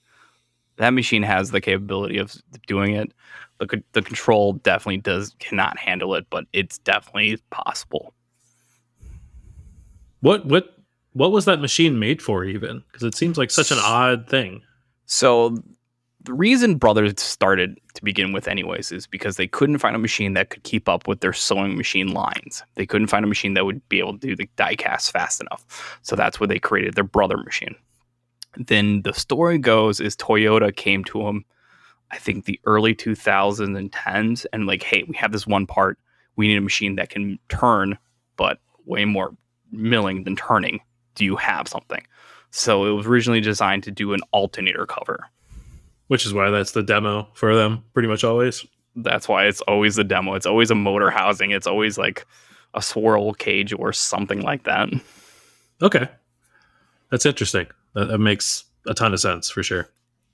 [0.76, 2.34] that machine has the capability of
[2.66, 3.12] doing it.
[3.58, 8.12] The, the control definitely does cannot handle it, but it's definitely possible.
[10.20, 10.74] What what
[11.12, 12.82] what was that machine made for even?
[12.90, 14.62] Because it seems like such an odd thing.
[15.06, 15.56] So
[16.26, 20.34] the reason Brothers started to begin with, anyways, is because they couldn't find a machine
[20.34, 22.64] that could keep up with their sewing machine lines.
[22.74, 25.40] They couldn't find a machine that would be able to do the die cast fast
[25.40, 25.98] enough.
[26.02, 27.76] So that's where they created their brother machine.
[28.56, 31.44] Then the story goes is Toyota came to them,
[32.10, 35.96] I think the early 2010s, and like, hey, we have this one part.
[36.34, 37.96] We need a machine that can turn,
[38.36, 39.36] but way more
[39.70, 40.80] milling than turning.
[41.14, 42.04] Do you have something?
[42.50, 45.30] So it was originally designed to do an alternator cover.
[46.08, 48.64] Which is why that's the demo for them, pretty much always.
[48.94, 50.34] That's why it's always the demo.
[50.34, 51.50] It's always a motor housing.
[51.50, 52.26] It's always like
[52.74, 54.88] a swirl cage or something like that.
[55.82, 56.08] Okay,
[57.10, 57.66] that's interesting.
[57.94, 59.88] That, that makes a ton of sense for sure.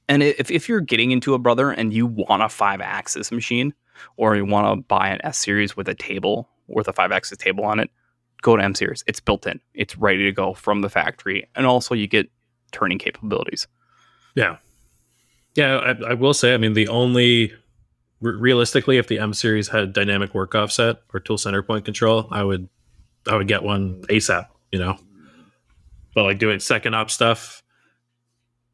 [0.08, 3.72] And if, if you're getting into a brother and you want a five axis machine
[4.16, 7.38] or you want to buy an S series with a table with a five axis
[7.38, 7.90] table on it,
[8.42, 9.04] go to M series.
[9.06, 11.48] It's built in, it's ready to go from the factory.
[11.54, 12.30] And also, you get
[12.72, 13.66] turning capabilities.
[14.34, 14.56] Yeah,
[15.54, 15.76] yeah.
[15.76, 17.52] I, I will say, I mean, the only
[18.20, 22.28] re- realistically, if the M series had dynamic work offset or tool center point control,
[22.30, 22.68] I would,
[23.28, 24.46] I would get one ASAP.
[24.70, 24.98] You know,
[26.14, 27.62] but like doing second op stuff,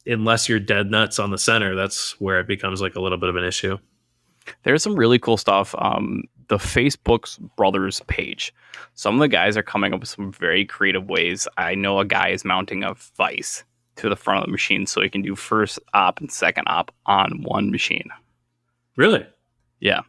[0.07, 3.29] unless you're dead nuts on the center, that's where it becomes like a little bit
[3.29, 3.79] of an issue.
[4.62, 5.74] There's some really cool stuff.
[5.79, 8.55] Um, the Facebook's Brothers page.
[8.95, 11.47] Some of the guys are coming up with some very creative ways.
[11.57, 13.64] I know a guy is mounting a vice
[13.99, 16.92] to the front of the machine so he can do first op and second op
[17.07, 18.09] on one machine.
[18.96, 19.26] Really?
[19.80, 20.01] Yeah.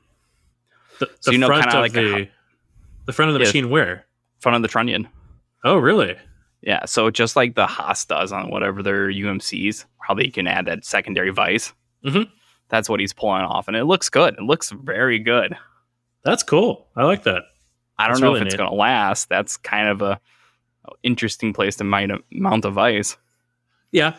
[0.99, 2.31] The, So you know, front kinda like the a-
[3.05, 3.47] the front of the Yeah.
[3.49, 4.05] machine where?
[4.39, 5.07] Front of the trunnion.
[5.63, 6.15] Oh, really?
[6.61, 6.85] Yeah.
[6.85, 10.85] So just like the Haas does on whatever their UMCs, how they can add that
[10.85, 11.73] secondary vice.
[12.05, 12.29] Mhm.
[12.69, 13.67] That's what he's pulling off.
[13.67, 14.35] And it looks good.
[14.35, 15.57] It looks very good.
[16.23, 16.87] That's cool.
[16.95, 17.43] I like that.
[17.97, 18.65] I don't That's know really if it's neat.
[18.65, 19.29] to last.
[19.29, 20.19] That's kind of a
[20.85, 23.17] a interesting place to mount a, mount a vice.
[23.91, 24.15] Yeah.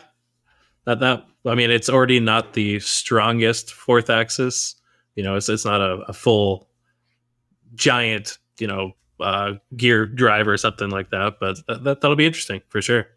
[0.85, 4.75] That that I mean it's already not the strongest fourth axis.
[5.15, 6.67] You know, it's it's not a, a full
[7.75, 11.35] giant, you know, uh, gear drive or something like that.
[11.39, 13.07] But that, that that'll be interesting for sure.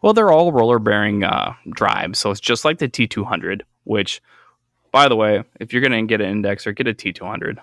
[0.00, 3.62] Well, they're all roller bearing uh, drives, so it's just like the T200.
[3.84, 4.22] Which,
[4.92, 7.58] by the way, if you're gonna get an indexer, get a T200,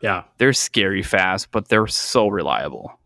[0.00, 2.98] Yeah, they're scary fast, but they're so reliable.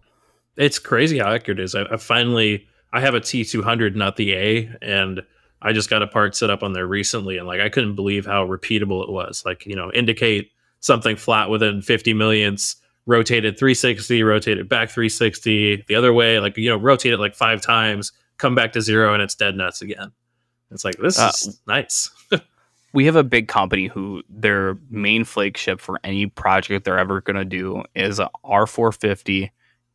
[0.57, 1.75] it's crazy how accurate it is.
[1.75, 5.23] I, I finally I have a T200, not the A, and
[5.63, 8.27] I just got a part set up on there recently, and like I couldn't believe
[8.27, 9.43] how repeatable it was.
[9.45, 12.77] Like you know, indicate something flat within 50 millionths,
[13.07, 17.61] rotated 360, rotated back 360, the other way, like you know, rotate it like five
[17.63, 20.11] times, come back to zero, and it's dead nuts again.
[20.73, 22.11] It's like this Uh, is nice.
[22.93, 27.37] we have a big company who their main flagship for any project they're ever going
[27.37, 29.51] to do is a R450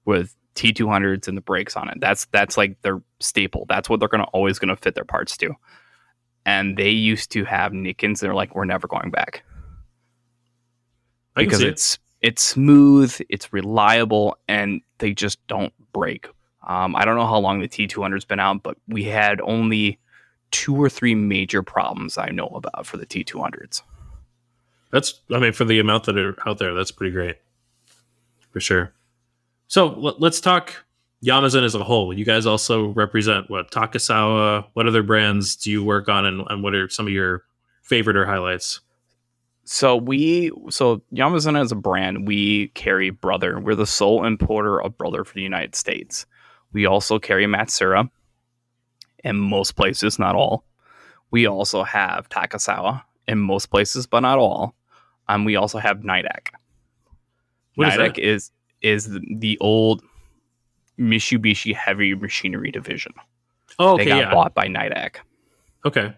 [0.06, 2.00] with T200s and the brakes on it.
[2.00, 3.66] That's that's like their staple.
[3.70, 5.54] That's what they're going to always going to fit their parts to.
[6.46, 8.20] And they used to have Nikkens.
[8.20, 9.44] They're like, we're never going back
[11.36, 11.72] because see it.
[11.72, 16.28] it's it's smooth, it's reliable, and they just don't break.
[16.68, 20.00] Um, I don't know how long the T200's been out, but we had only
[20.52, 23.84] two or three major problems I know about for the T200s.
[24.92, 27.38] That's, I mean, for the amount that are out there, that's pretty great
[28.52, 28.94] for sure.
[29.68, 30.74] So let, let's talk
[31.24, 32.14] Yamazen as a whole.
[32.14, 34.66] You guys also represent what Takisawa.
[34.74, 37.44] What other brands do you work on, and, and what are some of your
[37.82, 38.82] favorite or highlights?
[39.64, 43.60] So we so Yamazuna as a brand, we carry Brother.
[43.60, 46.26] We're the sole importer of Brother for the United States.
[46.72, 48.10] We also carry Matsura
[49.24, 50.64] in most places, not all.
[51.32, 54.74] We also have Takisawa in most places, but not all.
[55.28, 56.50] And we also have Nidec.
[57.76, 58.20] What is Nidec that?
[58.20, 58.52] is
[58.82, 60.04] is the, the old
[61.00, 63.14] Mitsubishi heavy machinery division.
[63.80, 65.18] Oh, they got yeah, bought by Nidec.
[65.86, 66.14] okay.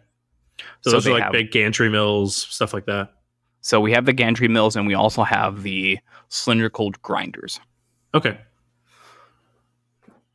[0.81, 3.13] So, So those are like have- big gantry mills, stuff like that.
[3.61, 5.99] So we have the gantry mills and we also have the
[6.29, 7.59] cylindrical grinders.
[8.13, 8.37] Okay,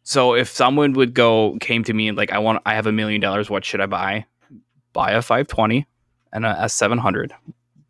[0.03, 2.93] So if someone would go came to me and like I want I have a
[2.93, 4.27] million dollars, what should I buy?
[4.93, 5.87] Buy a 520
[6.33, 7.33] and a S700.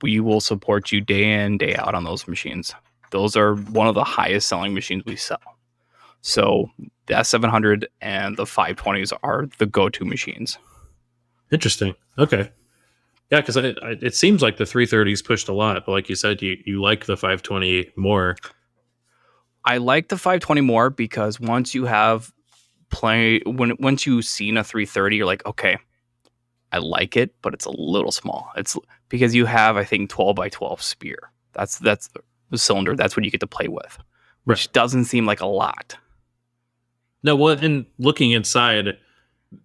[0.03, 2.75] We will support you day in day out on those machines.
[3.11, 5.41] Those are one of the highest selling machines we sell.
[6.23, 6.71] So
[7.07, 10.59] the S700 and the 520s are the go-to machines.
[11.51, 11.95] interesting.
[12.19, 12.51] Okay,
[13.31, 16.43] yeah, because it, it seems like the 330s pushed a lot, but like you said,
[16.43, 18.37] you you like the 520 more.
[19.65, 22.33] I like the 520 more because once you have
[22.91, 25.79] play when once you've seen a 330, you're like, okay,
[26.71, 28.51] I like it, but it's a little small.
[28.57, 28.77] It's
[29.09, 31.19] because you have, I think, 12 by 12 spear.
[31.55, 32.21] That's that's the
[32.61, 32.95] cylinder.
[32.97, 33.99] That's what you get to play with,
[34.45, 35.97] which doesn't seem like a lot.
[37.23, 38.99] No, well, and looking inside,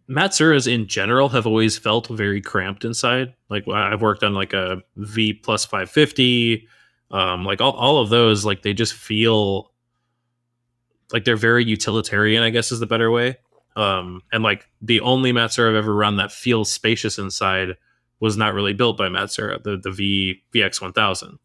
[0.10, 3.34] Matsuras in general have always felt very cramped inside.
[3.50, 6.68] Like I've worked on like a V plus 550,
[7.12, 9.72] um, like all, all of those, like they just feel
[11.12, 13.38] like they're very utilitarian, I guess is the better way.
[13.76, 17.78] Um, and like the only Matsura I've ever run that feels spacious inside
[18.20, 21.38] was not really built by Matsura, the, the V VX1000.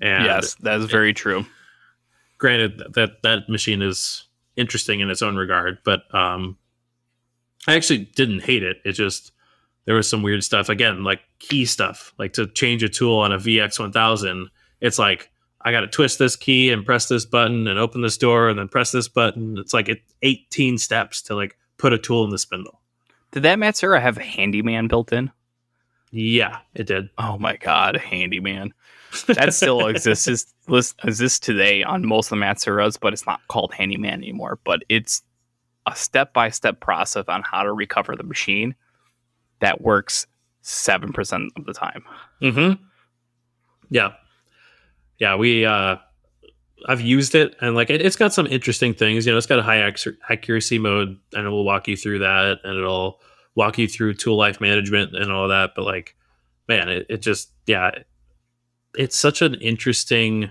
[0.00, 1.44] And yes, that is very true.
[2.38, 4.26] granted that that machine is
[4.56, 6.56] interesting in its own regard but um
[7.68, 9.32] i actually didn't hate it it just
[9.86, 13.32] there was some weird stuff again like key stuff like to change a tool on
[13.32, 14.46] a vx1000
[14.80, 15.30] it's like
[15.62, 18.68] i gotta twist this key and press this button and open this door and then
[18.68, 22.38] press this button it's like it 18 steps to like put a tool in the
[22.38, 22.80] spindle
[23.32, 25.30] Did that Matsura have handyman built in?
[26.10, 28.74] yeah it did Oh my god, handyman.
[29.26, 30.54] That still exists is-
[31.02, 34.58] exists today on most of the Matsuras, but it's not called handyman anymore.
[34.64, 35.22] But it's
[35.86, 38.74] a step by step process on how to recover the machine
[39.60, 40.26] that works
[40.62, 42.04] seven percent of the time.
[42.42, 42.82] Mm-hmm.
[43.88, 44.12] Yeah.
[45.18, 45.96] Yeah, we uh
[46.86, 49.26] I've used it and like it, it's got some interesting things.
[49.26, 52.20] You know, it's got a high ac- accuracy mode and it will walk you through
[52.20, 53.20] that and it'll
[53.54, 55.72] walk you through tool life management and all that.
[55.74, 56.14] But like,
[56.68, 57.90] man, it, it just yeah,
[58.94, 60.50] it's such an interesting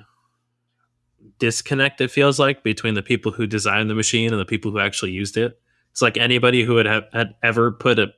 [1.37, 4.79] disconnect it feels like between the people who designed the machine and the people who
[4.79, 5.59] actually used it.
[5.91, 8.13] It's like anybody who had have, had ever put a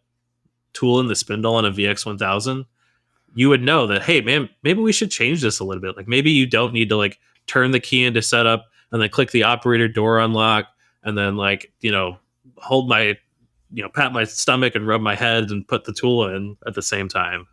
[0.74, 2.66] tool in the spindle on a VX1000
[3.34, 6.08] you would know that hey man maybe we should change this a little bit like
[6.08, 9.44] maybe you don't need to like turn the key into setup and then click the
[9.44, 10.68] operator door unlock
[11.04, 12.18] and then like you know
[12.58, 13.18] hold my
[13.72, 16.74] you know pat my stomach and rub my head and put the tool in at
[16.74, 17.48] the same time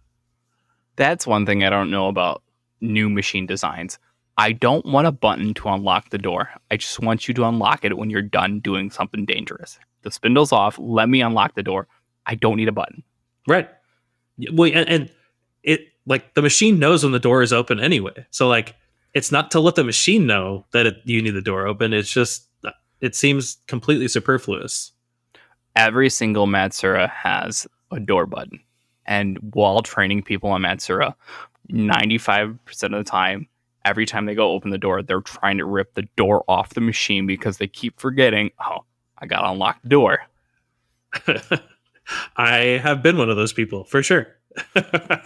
[0.97, 2.43] That's one thing I don't know about
[2.81, 3.99] new machine designs.
[4.37, 6.51] I don't want a button to unlock the door.
[6.70, 9.79] I just want you to unlock it when you're done doing something dangerous.
[10.03, 10.79] The spindle's off.
[10.79, 11.89] Let me unlock the door.
[12.26, 13.03] I don't need a button.
[13.49, 13.68] Right.
[14.53, 15.12] Well, and, and
[15.64, 18.26] it like the machine knows when the door is open anyway.
[18.31, 18.76] So like
[19.14, 21.93] it's not to let the machine know that it, you need the door open.
[21.93, 22.70] It's just uh,
[23.01, 24.93] it seems completely superfluous.
[25.74, 28.61] Every single Matsura has a door button.
[29.07, 31.14] And while training people on Matsura,
[31.71, 33.49] 95% of the time,
[33.85, 36.81] every time they go open the door, they're trying to rip the door off the
[36.81, 38.85] machine because they keep forgetting, oh,
[39.19, 40.21] I got to unlock the door.
[42.37, 44.29] I have been one of those people for sure.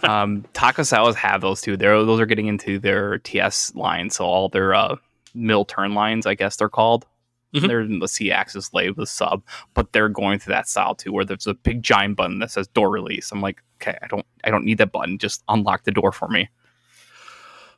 [0.03, 1.77] um, Takisawas have those too.
[1.77, 4.97] They're, those are getting into their TS line, so all their uh,
[5.33, 7.05] mill turn lines, I guess they're called.
[7.53, 7.67] Mm-hmm.
[7.67, 9.43] They're in the C axis lay with sub,
[9.73, 12.67] but they're going through that style too, where there's a big giant button that says
[12.67, 13.31] door release.
[13.31, 15.17] I'm like, okay, I don't, I don't need that button.
[15.17, 16.49] Just unlock the door for me.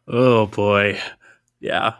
[0.07, 0.99] Oh boy,
[1.59, 1.93] yeah.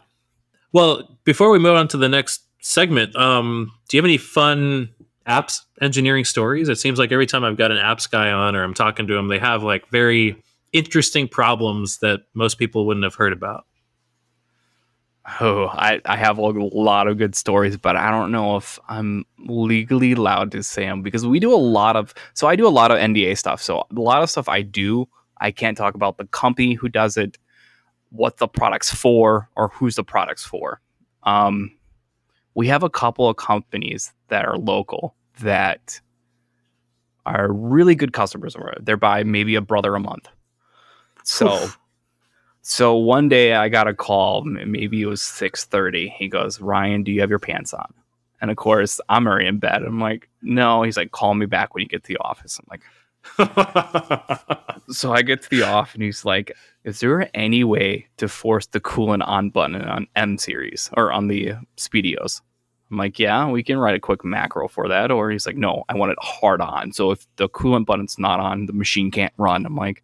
[0.71, 4.89] Well, before we move on to the next segment, um, do you have any fun
[5.28, 6.69] apps engineering stories.
[6.69, 9.13] It seems like every time I've got an apps guy on or I'm talking to
[9.13, 10.41] them, they have like very
[10.73, 13.65] interesting problems that most people wouldn't have heard about.
[15.41, 19.26] Oh, I, I have a lot of good stories, but I don't know if I'm
[19.39, 22.13] legally allowed to say them because we do a lot of.
[22.36, 23.61] So I do a lot of NDA stuff.
[23.61, 25.07] So a lot of stuff I do,
[25.39, 27.39] I can't talk about the company who does it,
[28.09, 30.80] what the product's for, or who's the product's for.
[31.23, 31.71] Um,
[32.53, 35.99] we have a couple of companies that are local that
[37.26, 38.55] are really good customers.
[38.80, 40.28] They're buy maybe a brother a month.
[41.23, 41.80] So, Oof.
[42.68, 44.41] So one day I got a call.
[44.43, 46.09] Maybe it was six thirty.
[46.09, 47.93] He goes, "Ryan, do you have your pants on?"
[48.41, 49.84] And of course, I'm already in bed.
[49.84, 52.66] I'm like, "No." He's like, "Call me back when you get to the office." I'm
[52.72, 52.82] like.
[54.89, 58.66] so I get to the office and he's like, "Is there any way to force
[58.66, 62.41] the coolant on button on M series or on the Speedios?"
[62.89, 65.11] I'm like, yeah, we can write a quick macro for that.
[65.11, 66.93] Or he's like, no, I want it hard on.
[66.93, 69.66] So if the coolant button's not on, the machine can't run.
[69.66, 70.03] I'm like,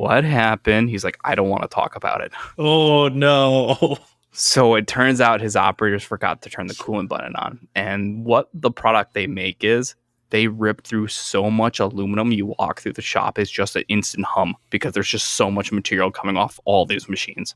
[0.00, 0.88] what happened?
[0.88, 2.32] He's like, I don't want to talk about it.
[2.58, 3.98] Oh no.
[4.32, 7.66] So it turns out his operators forgot to turn the coolant button on.
[7.74, 9.94] And what the product they make is
[10.30, 14.24] they rip through so much aluminum you walk through the shop is just an instant
[14.24, 17.54] hum because there's just so much material coming off all these machines.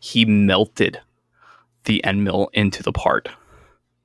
[0.00, 1.00] He melted
[1.84, 3.28] the end mill into the part.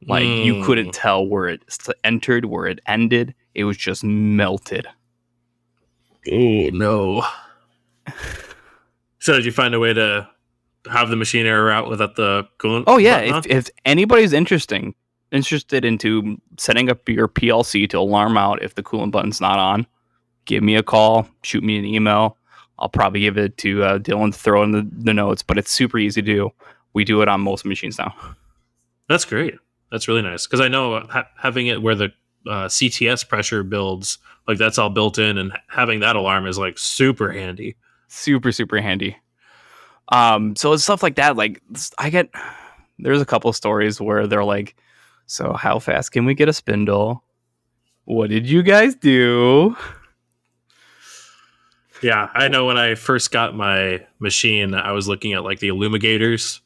[0.06, 0.46] Like mm.
[0.46, 0.92] you couldn't hmm.
[0.92, 1.64] tell where it
[2.04, 3.34] entered, where it ended.
[3.56, 4.88] It was just melted.
[6.32, 7.24] Oh no.
[9.20, 10.28] so did you find a way to
[10.90, 12.86] have the machine error out without the coolant?
[12.88, 14.96] Oh yeah, if, if anybody's interesting
[15.32, 19.86] interested into setting up your PLC to alarm out if the coolant button's not on,
[20.46, 22.36] give me a call, shoot me an email.
[22.80, 25.70] I'll probably give it to uh, Dylan to throw in the, the notes, but it's
[25.70, 26.52] super easy to do
[26.94, 28.14] we do it on most machines now.
[29.08, 29.56] That's great.
[29.92, 32.12] That's really nice because I know ha- having it where the
[32.48, 34.18] uh, CTS pressure builds,
[34.50, 37.76] like that's all built in, and having that alarm is like super handy.
[38.08, 39.16] Super super handy.
[40.12, 41.36] Um, so it's stuff like that.
[41.36, 41.62] Like
[42.00, 42.32] I get,
[42.98, 44.76] there's a couple stories where they're like,
[45.28, 47.24] "So how fast can we get a spindle?
[48.06, 49.78] What did you guys do?"
[52.02, 55.68] Yeah, I know when I first got my machine, I was looking at like the
[55.68, 56.60] illumigators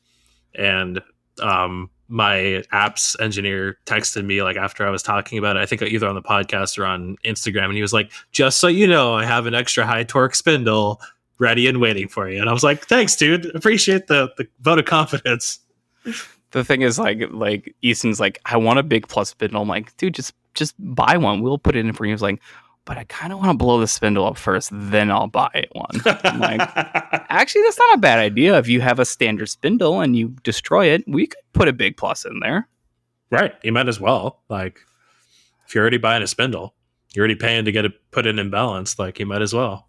[0.56, 1.02] and
[1.42, 5.62] um, my apps engineer texted me like after I was talking about it.
[5.62, 8.68] I think either on the podcast or on Instagram, and he was like, "Just so
[8.68, 11.02] you know, I have an extra high torque spindle
[11.40, 13.48] ready and waiting for you." And I was like, "Thanks, dude.
[13.56, 15.60] Appreciate the the vote of confidence."
[16.52, 19.98] The thing is, like, like Easton's like, "I want a big plus spindle." I'm like,
[19.98, 21.42] "Dude, just just buy one.
[21.42, 22.40] We'll put it in for you." He's like,
[22.86, 25.70] but I kind of want to blow the spindle up first, then I'll buy it
[25.72, 26.02] one.
[26.40, 26.60] like,
[27.30, 28.58] actually, that's not a bad idea.
[28.58, 31.98] If you have a standard spindle and you destroy it, we could put a big
[31.98, 32.68] plus in there.
[33.30, 33.54] Right.
[33.64, 34.42] You might as well.
[34.50, 34.80] Like,
[35.66, 36.76] if you're already buying a spindle,
[37.14, 39.00] you're already paying to get it put in imbalance.
[39.00, 39.88] Like, you might as well.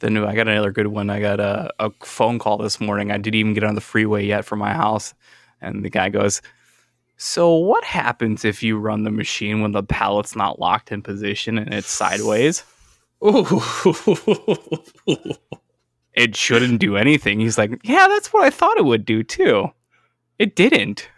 [0.00, 1.10] Then I got another good one.
[1.10, 3.10] I got a, a phone call this morning.
[3.10, 5.14] I didn't even get on the freeway yet from my house.
[5.60, 6.40] And the guy goes,
[7.20, 11.58] so what happens if you run the machine when the pallet's not locked in position
[11.58, 12.62] and it's sideways?
[16.14, 17.40] it shouldn't do anything.
[17.40, 19.66] He's like, yeah, that's what I thought it would do too.
[20.38, 21.08] It didn't.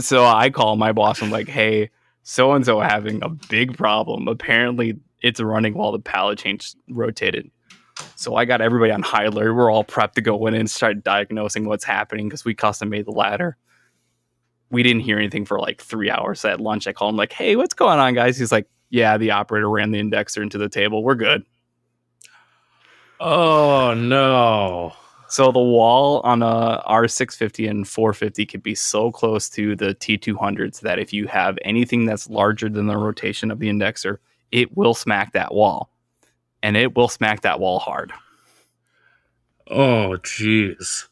[0.00, 1.22] so I call my boss.
[1.22, 1.88] I'm like, hey,
[2.22, 4.28] so and so having a big problem.
[4.28, 7.50] Apparently, it's running while the pallet change rotated.
[8.16, 9.54] So I got everybody on high alert.
[9.54, 13.06] We're all prepped to go in and start diagnosing what's happening because we custom made
[13.06, 13.56] the ladder
[14.70, 16.86] we didn't hear anything for like three hours at lunch.
[16.86, 19.90] I called him like, "Hey, what's going on, guys?" He's like, "Yeah, the operator ran
[19.90, 21.02] the indexer into the table.
[21.02, 21.44] We're good."
[23.20, 24.92] Oh no!
[25.28, 30.80] So the wall on a R650 and 450 could be so close to the T200s
[30.80, 34.18] that if you have anything that's larger than the rotation of the indexer,
[34.52, 35.90] it will smack that wall,
[36.62, 38.12] and it will smack that wall hard.
[39.70, 41.08] Oh, jeez.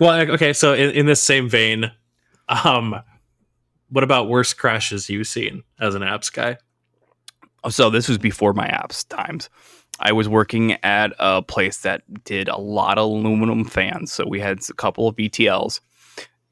[0.00, 0.52] Well, okay.
[0.52, 1.90] So in, in this same vein,
[2.48, 2.96] um,
[3.90, 6.58] what about worst crashes you've seen as an apps guy?
[7.68, 9.48] So this was before my apps times.
[9.98, 14.12] I was working at a place that did a lot of aluminum fans.
[14.12, 15.80] So we had a couple of VTLs.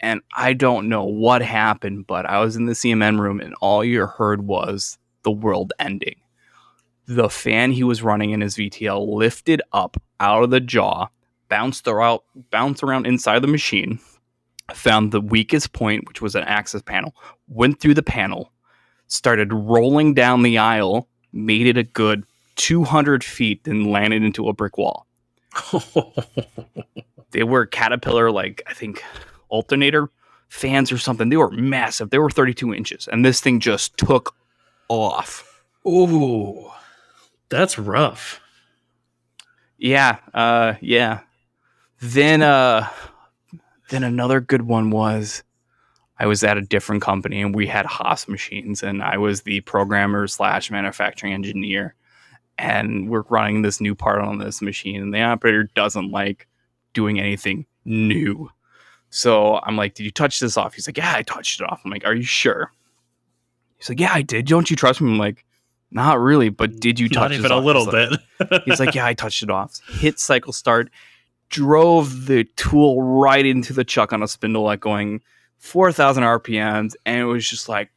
[0.01, 3.85] And I don't know what happened, but I was in the CMM room and all
[3.85, 6.17] you heard was the world ending.
[7.07, 11.09] The fan he was running in his VTL lifted up out of the jaw,
[11.49, 12.21] bounced around,
[12.51, 13.99] bounced around inside the machine,
[14.73, 17.15] found the weakest point, which was an access panel,
[17.49, 18.53] went through the panel,
[19.09, 22.25] started rolling down the aisle, made it a good
[22.57, 25.07] 200 feet, then landed into a brick wall.
[27.31, 29.05] they were Caterpillar, like, I think,
[29.49, 30.11] alternator
[30.49, 31.29] fans or something.
[31.29, 32.11] They were massive.
[32.11, 34.35] They were 32 inches, and this thing just took
[34.89, 35.62] off.
[35.87, 36.71] Ooh,
[37.49, 38.41] that's rough.
[39.77, 41.21] Yeah, uh, yeah.
[42.01, 42.89] Then, uh,
[43.91, 45.43] then another good one was
[46.18, 49.61] I was at a different company and we had Haas machines, and I was the
[49.62, 51.95] programmer slash manufacturing engineer.
[52.57, 56.47] And we're running this new part on this machine, and the operator doesn't like
[56.93, 58.49] doing anything new.
[59.11, 60.74] So I'm like, Did you touch this off?
[60.74, 61.82] He's like, Yeah, I touched it off.
[61.85, 62.72] I'm like, Are you sure?
[63.76, 64.47] He's like, Yeah, I did.
[64.47, 65.11] Don't you trust me?
[65.11, 65.45] I'm like,
[65.91, 68.11] Not really, but did you touch Not even a little like,
[68.41, 68.62] bit.
[68.64, 69.80] He's like, Yeah, I touched it off.
[69.89, 70.91] Hit cycle start,
[71.55, 75.21] drove the tool right into the chuck on a spindle at going
[75.59, 77.91] 4,000 RPMs, and it was just like,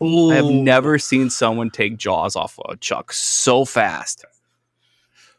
[0.00, 4.26] I have never seen someone take jaws off a chuck so fast.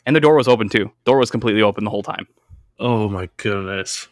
[0.08, 0.92] And the door was open too.
[1.06, 2.28] Door was completely open the whole time.
[2.80, 4.08] Oh my goodness.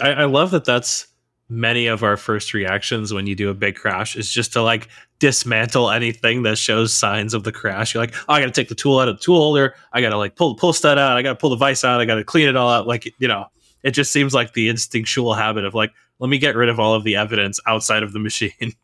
[0.00, 1.07] I, I love that that's
[1.48, 4.88] many of our first reactions when you do a big crash is just to like
[5.18, 7.94] dismantle anything that shows signs of the crash.
[7.94, 10.18] You're like, oh, I gotta take the tool out of the tool holder, I gotta
[10.18, 12.48] like pull the pull stud out, I gotta pull the vise out, I gotta clean
[12.48, 12.86] it all out.
[12.86, 13.46] Like, you know,
[13.82, 16.94] it just seems like the instinctual habit of like, let me get rid of all
[16.94, 18.74] of the evidence outside of the machine.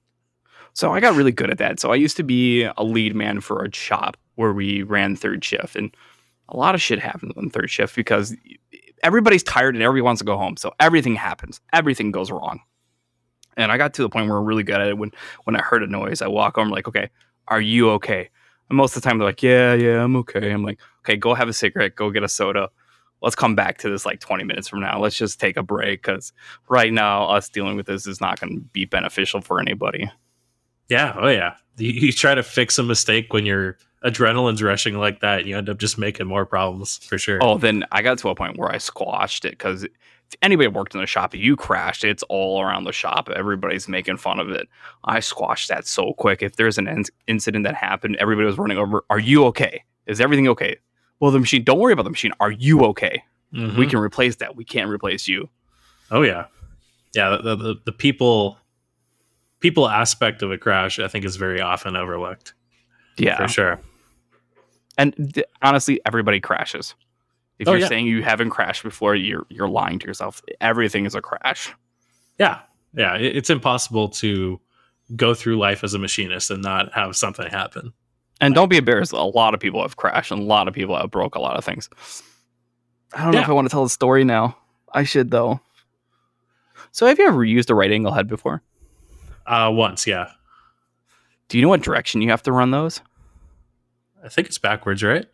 [0.73, 1.79] So I got really good at that.
[1.79, 5.45] So I used to be a lead man for a shop where we ran third
[5.45, 5.95] shift, and
[6.49, 8.35] a lot of shit happens on third shift because
[9.05, 10.57] everybody's tired and everybody wants to go home.
[10.57, 12.61] So everything happens, everything goes wrong.
[13.57, 14.99] And I got to the point where I'm really good at it.
[14.99, 15.13] When
[15.45, 17.11] when I heard a noise, I walk over, I'm like, okay,
[17.47, 18.31] are you okay?
[18.69, 20.51] And most of the time they're like, yeah, yeah, I'm okay.
[20.51, 22.71] I'm like, okay, go have a cigarette, go get a soda.
[23.23, 24.99] Let's come back to this like 20 minutes from now.
[24.99, 26.33] Let's just take a break because
[26.69, 30.11] right now us dealing with this is not going to be beneficial for anybody.
[30.89, 31.55] Yeah, oh yeah.
[31.77, 35.69] You, you try to fix a mistake when your adrenaline's rushing like that, you end
[35.69, 37.39] up just making more problems for sure.
[37.43, 39.91] Oh, then I got to a point where I squashed it because if
[40.43, 43.29] anybody worked in the shop, you crashed, it's all around the shop.
[43.35, 44.69] Everybody's making fun of it.
[45.05, 46.43] I squashed that so quick.
[46.43, 49.05] If there's an in- incident that happened, everybody was running over.
[49.11, 49.83] Are you okay?
[50.07, 50.77] Is everything okay?
[51.21, 51.65] Well, the machine.
[51.65, 52.33] Don't worry about the machine.
[52.41, 53.23] Are you okay?
[53.55, 53.77] Mhm.
[53.79, 54.55] We can replace that.
[54.57, 55.49] We can't replace you.
[56.11, 56.47] Oh yeah,
[57.15, 57.39] yeah.
[57.43, 58.59] The, the the people
[59.65, 62.53] people aspect of a crash, I think, is very often overlooked
[63.17, 63.81] Yeah, for sure.
[64.99, 66.95] and th- honestly, everybody crashes.
[67.59, 67.89] If Oh, you're yeah.
[67.89, 70.43] saying you haven't crashed before, you're you're lying to yourself.
[70.61, 71.73] Everything is a crash.
[72.39, 72.61] Yeah,
[72.93, 73.15] yeah.
[73.15, 74.61] It's impossible to
[75.17, 77.93] go through life as a machinist and not have something happen.
[78.41, 79.13] And don't be embarrassed.
[79.13, 81.57] A lot of people have crashed, and a lot of people have broke a lot
[81.57, 81.89] of things.
[83.15, 84.59] I don't know if I want to tell the story now.
[84.93, 85.61] I should though.
[86.91, 88.63] So, have you ever used a right angle head before?
[89.47, 90.31] Uh, once, yeah.
[91.49, 93.01] Do you know what direction you have to run those?
[94.25, 95.27] I think it's backwards, right?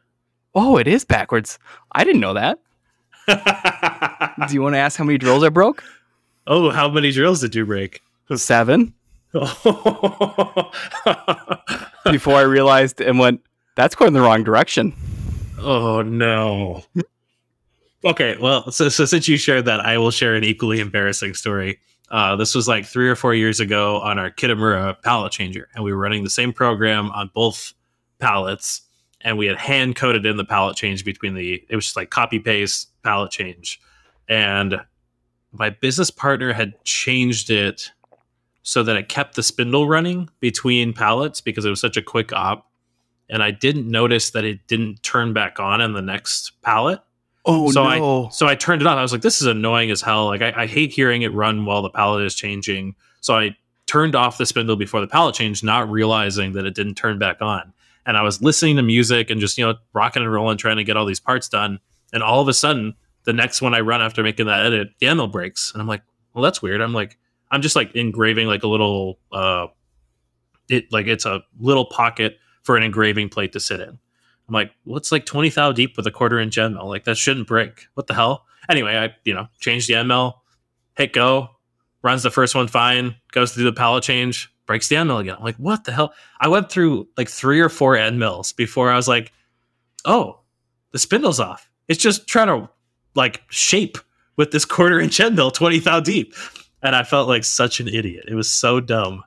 [0.55, 1.59] Oh, it is backwards.
[1.93, 2.59] I didn't know that.
[4.49, 5.85] Do you want to ask how many drills I broke?
[6.47, 8.03] oh, how many drills did you break?
[8.35, 8.93] Seven.
[9.33, 9.55] Before
[12.35, 13.41] I realized and went,
[13.77, 14.93] that's going the wrong direction.
[15.59, 16.83] Oh no.
[18.05, 21.79] okay, well, so, so since you shared that, I will share an equally embarrassing story.
[22.11, 25.85] Uh, this was like three or four years ago on our Kitamura pallet changer, and
[25.85, 27.73] we were running the same program on both
[28.19, 28.83] pallets,
[29.21, 31.63] and we had hand coded in the pallet change between the.
[31.69, 33.81] It was just like copy paste pallet change,
[34.29, 34.81] and
[35.53, 37.91] my business partner had changed it
[38.63, 42.33] so that it kept the spindle running between pallets because it was such a quick
[42.33, 42.71] op
[43.31, 47.01] and I didn't notice that it didn't turn back on in the next pallet.
[47.47, 48.27] Oh so no!
[48.27, 48.99] I so I turned it on.
[48.99, 50.27] I was like, this is annoying as hell.
[50.27, 52.95] Like I, I hate hearing it run while the pallet is changing.
[53.21, 53.57] So I
[53.87, 57.41] turned off the spindle before the pallet changed, not realizing that it didn't turn back
[57.41, 57.73] on.
[58.07, 60.85] And I was listening to music and just, you know, rocking and rolling, trying to
[60.85, 61.81] get all these parts done.
[62.13, 62.95] And all of a sudden,
[63.25, 65.73] the next one I run after making that edit, the handle breaks.
[65.73, 66.03] And I'm like,
[66.35, 66.81] well, that's weird.
[66.81, 67.19] I'm like,
[67.51, 69.67] I'm just like engraving like a little uh
[70.69, 73.99] it like it's a little pocket for an engraving plate to sit in.
[74.51, 76.89] I'm like, what's like 20 thou deep with a quarter inch end mill?
[76.89, 77.87] Like that shouldn't break.
[77.95, 78.47] What the hell?
[78.69, 80.43] Anyway, I you know change the end mill,
[80.97, 81.51] hit go,
[82.03, 85.37] runs the first one fine, goes through the pallet change, breaks the end mill again.
[85.39, 86.13] I'm like, what the hell?
[86.41, 89.33] I went through like three or four end mills before I was like,
[90.05, 90.41] oh,
[90.91, 91.71] the spindle's off.
[91.87, 92.69] It's just trying to
[93.15, 93.99] like shape
[94.37, 96.35] with this quarter inch end mill 20 thou deep.
[96.83, 98.25] And I felt like such an idiot.
[98.27, 99.23] It was so dumb.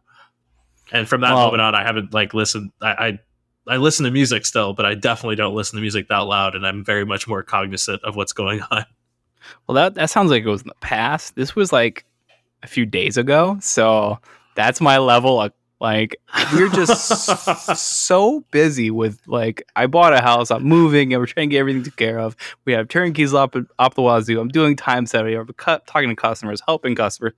[0.92, 2.72] And from that Well- moment on, I haven't like listened.
[2.82, 3.20] I, I
[3.68, 6.66] I listen to music still, but I definitely don't listen to music that loud, and
[6.66, 8.86] I'm very much more cognizant of what's going on.
[9.68, 11.36] Well, that that sounds like it was in the past.
[11.36, 12.06] This was like
[12.62, 14.20] a few days ago, so
[14.56, 15.54] that's my level of
[15.84, 16.16] like
[16.54, 17.10] we're just
[17.78, 21.60] so busy with like I bought a house, I'm moving, and we're trying to get
[21.60, 22.38] everything taken care of.
[22.64, 24.40] We have turnkeys up up the wazoo.
[24.40, 25.48] I'm doing time setting, I'm
[25.86, 27.34] talking to customers, helping customers.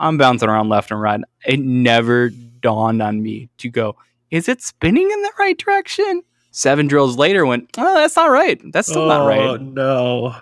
[0.00, 1.20] I'm bouncing around left and right.
[1.46, 3.96] It never dawned on me to go,
[4.32, 6.22] is it spinning in the right direction?
[6.50, 8.60] Seven drills later, went, oh, that's not right.
[8.72, 9.38] That's still not right.
[9.40, 10.34] Oh, no!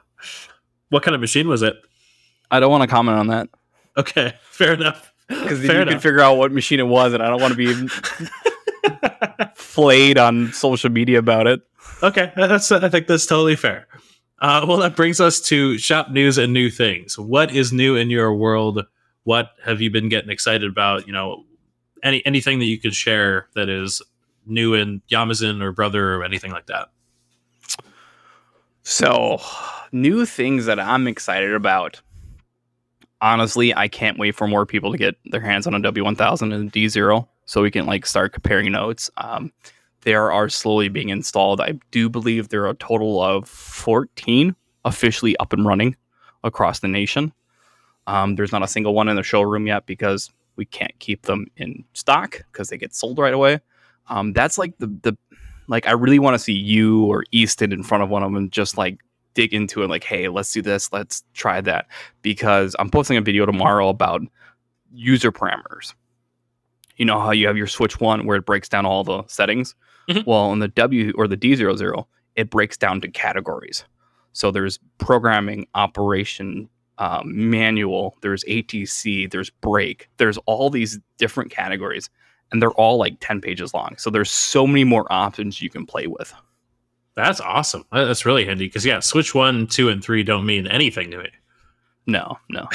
[0.89, 1.75] What kind of machine was it?
[2.51, 3.49] I don't want to comment on that.
[3.97, 5.13] Okay, fair enough.
[5.29, 7.57] because fair you can figure out what machine it was, and I don't want to
[7.57, 7.89] be
[9.55, 11.61] flayed on social media about it.
[12.03, 13.87] okay, that's I think that's totally fair.
[14.39, 17.19] Uh, well, that brings us to shop news and new things.
[17.19, 18.87] What is new in your world?
[19.25, 21.07] What have you been getting excited about?
[21.07, 21.45] You know,
[22.03, 24.03] any anything that you could share that is
[24.47, 26.89] new in Yamazen or Brother or anything like that.
[28.83, 29.41] So,
[29.93, 32.01] new things that I'm excited about.
[33.23, 36.69] Honestly, I can't wait for more people to get their hands on a W1000 and
[36.69, 39.11] a D0 so we can like start comparing notes.
[39.19, 39.53] Um,
[40.03, 41.61] there are slowly being installed.
[41.61, 44.57] I do believe there are a total of 14
[44.87, 45.97] officially up and running
[46.43, 47.33] across the nation.
[48.07, 51.47] Um, there's not a single one in the showroom yet because we can't keep them
[51.57, 53.61] in stock because they get sold right away.
[54.09, 55.17] Um, that's like the the
[55.69, 58.37] like I really want to see you or Easton in front of one of them
[58.37, 58.99] and just like
[59.33, 61.87] dig into it like hey let's do this let's try that
[62.21, 64.21] because I'm posting a video tomorrow about
[64.93, 65.95] user parameters
[66.97, 69.75] you know how you have your switch one where it breaks down all the settings
[70.11, 70.27] Mhm.
[70.27, 72.05] well in the W or the D00
[72.35, 73.85] it breaks down to categories
[74.33, 76.69] so there's programming operation
[77.01, 82.09] um, manual there's ATC there's brake there's all these different categories
[82.53, 85.85] and they're all like 10 pages long so there's so many more options you can
[85.85, 86.33] play with
[87.17, 87.85] That's awesome.
[87.93, 91.29] That's really handy because yeah, Switch one, two, and three don't mean anything to me.
[92.07, 92.67] No, no.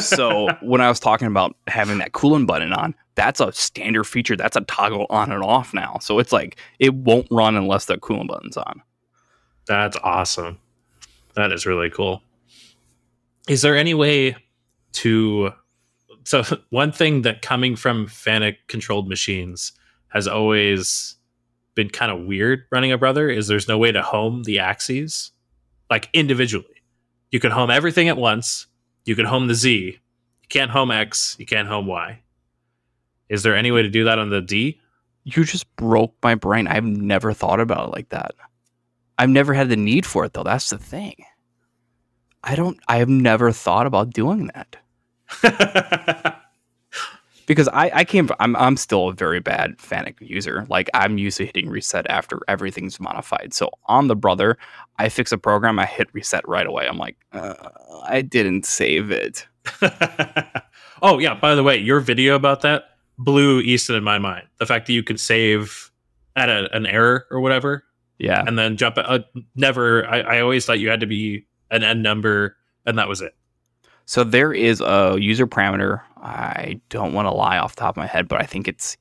[0.00, 4.36] so when I was talking about having that coolant button on, that's a standard feature.
[4.36, 5.98] That's a toggle on and off now.
[6.00, 8.82] So it's like it won't run unless the coolant button's on.
[9.66, 10.58] That's awesome.
[11.34, 12.22] That is really cool.
[13.48, 14.36] Is there any way
[14.94, 15.52] to
[16.24, 19.72] so one thing that coming from Fanuc controlled machines
[20.08, 21.16] has always
[21.74, 25.32] been kind of weird running a brother is there's no way to home the axes
[25.90, 26.66] like individually.
[27.30, 28.66] You can home everything at once.
[29.04, 29.98] You can home the Z.
[30.44, 31.36] You can't home X.
[31.38, 32.20] You can't home Y.
[33.28, 34.80] Is there any way to do that on the D?
[35.24, 36.68] You just broke my brain.
[36.68, 38.34] I've never thought about it like that.
[39.18, 40.42] I've never had the need for it though.
[40.42, 41.16] That's the thing.
[42.44, 44.76] I don't I have never thought about doing that.
[47.46, 50.66] because I, I came I'm I'm still a very bad Fanuc user.
[50.68, 53.54] Like I'm used to hitting reset after everything's modified.
[53.54, 54.56] So on the brother,
[54.98, 56.86] I fix a program, I hit reset right away.
[56.86, 57.54] I'm like, uh,
[58.04, 59.46] I didn't save it.
[61.02, 62.84] oh yeah, by the way, your video about that
[63.18, 64.46] blew Easton in my mind.
[64.58, 65.90] The fact that you could save
[66.36, 67.84] at a, an error or whatever,
[68.18, 68.42] Yeah.
[68.46, 68.96] and then jump.
[68.98, 69.20] Uh,
[69.54, 70.06] never.
[70.06, 72.56] I, I always thought you had to be an end number,
[72.86, 73.34] and that was it.
[74.06, 76.02] So there is a user parameter.
[76.16, 78.96] I don't want to lie off the top of my head, but I think it's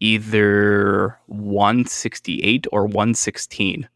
[0.00, 3.88] either 168 or 116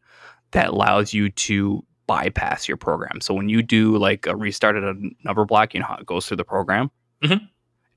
[0.51, 3.19] that allows you to bypass your program.
[3.21, 6.05] So when you do like a restart at a number block, you know how it
[6.05, 6.89] goes through the program.
[7.21, 7.47] Mhm.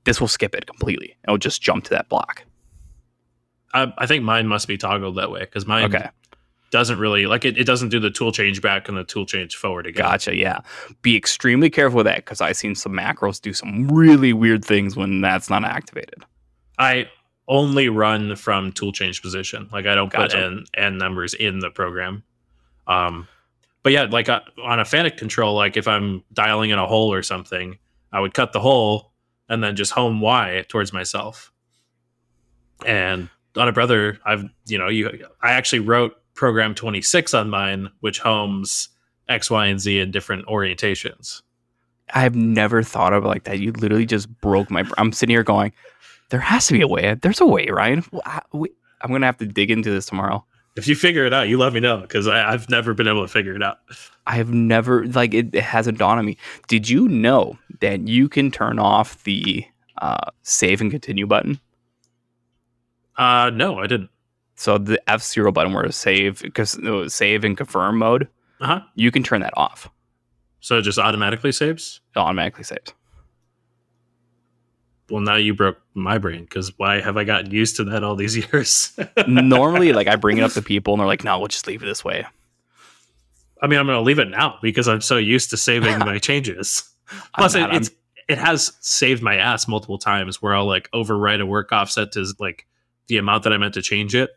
[0.03, 1.15] This will skip it completely.
[1.23, 2.43] It'll just jump to that block.
[3.73, 6.09] I, I think mine must be toggled that way because mine Okay.
[6.71, 7.57] Doesn't really like it.
[7.57, 10.05] It doesn't do the tool change back and the tool change forward again.
[10.05, 10.35] Gotcha.
[10.35, 10.61] Yeah.
[11.01, 14.95] Be extremely careful with that because I've seen some macros do some really weird things
[14.95, 16.23] when that's not activated.
[16.79, 17.09] I
[17.49, 19.67] only run from tool change position.
[19.71, 20.45] Like I don't put Gotcha.
[20.45, 22.23] n n numbers in the program.
[22.87, 23.27] Um,
[23.83, 27.11] but yeah, like uh, on a Fanuc control, like if I'm dialing in a hole
[27.11, 27.77] or something,
[28.13, 29.11] I would cut the hole
[29.49, 31.51] and then just home Y towards myself.
[32.85, 37.87] And on a brother, I've you know you I actually wrote program 26 on mine,
[37.99, 38.89] which homes
[39.29, 41.43] X, Y, and Z in different orientations.
[42.15, 43.59] I've never thought of it like that.
[43.59, 44.83] You literally just broke my.
[44.97, 45.71] I'm sitting here going,
[46.31, 47.13] there has to be a way.
[47.21, 48.03] There's a way, Ryan.
[48.11, 50.43] Well, I- we- I'm gonna have to dig into this tomorrow.
[50.75, 53.27] If you figure it out, you let me know because I've never been able to
[53.31, 53.77] figure it out.
[54.25, 56.37] I have never like it, it hasn't dawned on me.
[56.67, 59.63] Did you know that you can turn off the
[60.01, 61.59] uh, save and continue button?
[63.15, 64.09] Uh, no, I didn't.
[64.61, 66.77] So the F zero button where save because
[67.11, 68.27] save and confirm mode,
[68.59, 68.81] Uh huh.
[68.93, 69.89] you can turn that off.
[70.59, 71.99] So it just automatically saves.
[72.15, 72.93] It automatically saves.
[75.09, 78.15] Well, now you broke my brain because why have I gotten used to that all
[78.15, 78.97] these years?
[79.27, 81.81] Normally, like I bring it up to people and they're like, "No, we'll just leave
[81.81, 82.23] it this way."
[83.63, 86.17] I mean, I'm going to leave it now because I'm so used to saving my
[86.29, 86.87] changes.
[87.35, 87.89] Plus, it, it's
[88.29, 92.31] it has saved my ass multiple times where I'll like overwrite a work offset to
[92.37, 92.67] like
[93.07, 94.29] the amount that I meant to change it,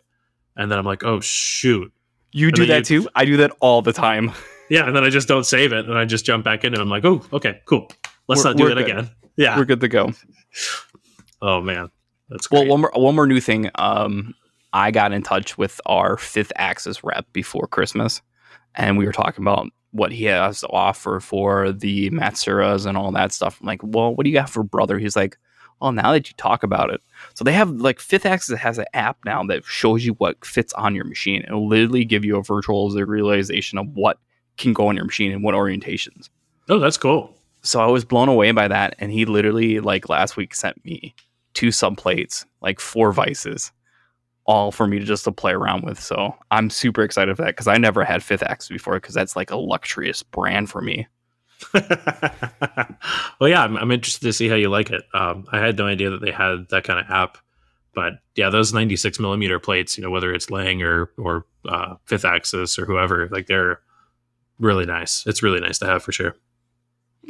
[0.56, 1.92] and then I'm like, oh shoot,
[2.32, 3.08] you and do that too.
[3.14, 4.32] I do that all the time.
[4.70, 6.82] yeah, and then I just don't save it, and I just jump back into it.
[6.82, 7.90] I'm like, oh, okay, cool.
[8.28, 8.90] Let's We're- not do that good.
[8.90, 9.10] again.
[9.36, 9.56] Yeah.
[9.58, 10.12] We're good to go.
[11.42, 11.90] Oh man,
[12.30, 12.60] that's cool.
[12.60, 13.70] Well, one more one more new thing.
[13.74, 14.34] Um,
[14.72, 18.22] I got in touch with our fifth axis rep before Christmas,
[18.74, 23.12] and we were talking about what he has to offer for the Matsuras and all
[23.12, 23.60] that stuff.
[23.60, 24.98] I'm like, well, what do you got for brother?
[24.98, 25.36] He's like,
[25.80, 27.00] oh, now that you talk about it,
[27.34, 30.72] so they have like Fifth Axis has an app now that shows you what fits
[30.74, 31.42] on your machine.
[31.42, 34.18] It'll literally give you a virtual realization of what
[34.56, 36.28] can go on your machine and what orientations.
[36.68, 37.34] oh, that's cool.
[37.62, 41.14] So I was blown away by that, and he literally like last week sent me
[41.54, 43.72] two subplates, like four vices,
[44.44, 46.00] all for me to just to play around with.
[46.00, 49.36] So I'm super excited for that because I never had Fifth Axis before because that's
[49.36, 51.06] like a luxurious brand for me.
[53.40, 55.02] well, yeah, I'm, I'm interested to see how you like it.
[55.14, 57.38] Um, I had no idea that they had that kind of app,
[57.94, 62.24] but yeah, those 96 millimeter plates, you know, whether it's Lang or or uh, Fifth
[62.24, 63.80] Axis or whoever, like they're
[64.58, 65.26] really nice.
[65.26, 66.36] It's really nice to have for sure.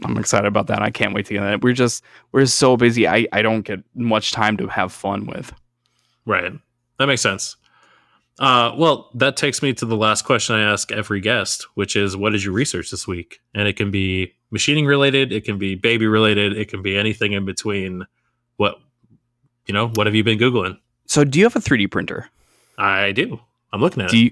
[0.02, 0.82] I'm excited about that.
[0.82, 1.62] I can't wait to get that.
[1.62, 2.02] We're just
[2.32, 3.06] we're so busy.
[3.06, 5.52] I I don't get much time to have fun with.
[6.26, 6.52] Right,
[6.98, 7.56] that makes sense.
[8.38, 12.16] Uh, well, that takes me to the last question I ask every guest, which is,
[12.16, 15.74] "What did you research this week?" And it can be machining related, it can be
[15.76, 18.04] baby related, it can be anything in between.
[18.56, 18.80] What
[19.66, 19.88] you know?
[19.88, 20.78] What have you been googling?
[21.06, 22.28] So do you have a 3D printer?
[22.78, 23.38] I do.
[23.72, 24.20] I'm looking at Do it.
[24.22, 24.30] you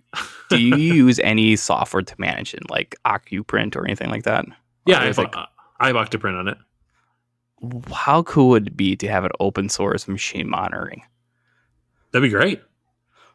[0.51, 0.77] do you
[1.07, 4.45] use any software to manage it, like Octoprint or anything like that?
[4.87, 5.47] Yeah, I have, it- uh,
[5.79, 6.59] I have Octoprint on it.
[7.93, 11.03] how cool would it be to have an open source machine monitoring?
[12.11, 12.61] That'd be great.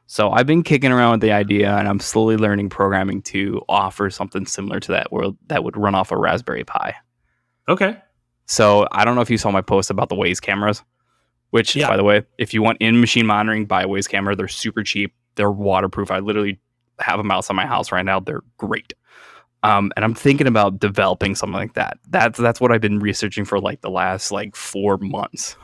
[0.08, 4.10] So I've been kicking around with the idea, and I'm slowly learning programming to offer
[4.10, 6.96] something similar to that, world that would run off a Raspberry Pi.
[7.68, 7.98] Okay.
[8.46, 10.82] So I don't know if you saw my post about the Wyze cameras,
[11.50, 11.90] which, Yeah.
[11.90, 14.36] by the way, if you want in machine monitoring, buy a Wyze camera.
[14.36, 15.14] They're super cheap.
[15.36, 16.10] They're waterproof.
[16.10, 16.58] I literally
[17.00, 18.22] have them outside my house right now.
[18.22, 18.94] They're great.
[19.64, 21.98] Um, and I'm thinking about developing something like that.
[22.10, 25.58] That's that's what I've been researching for like the last like four months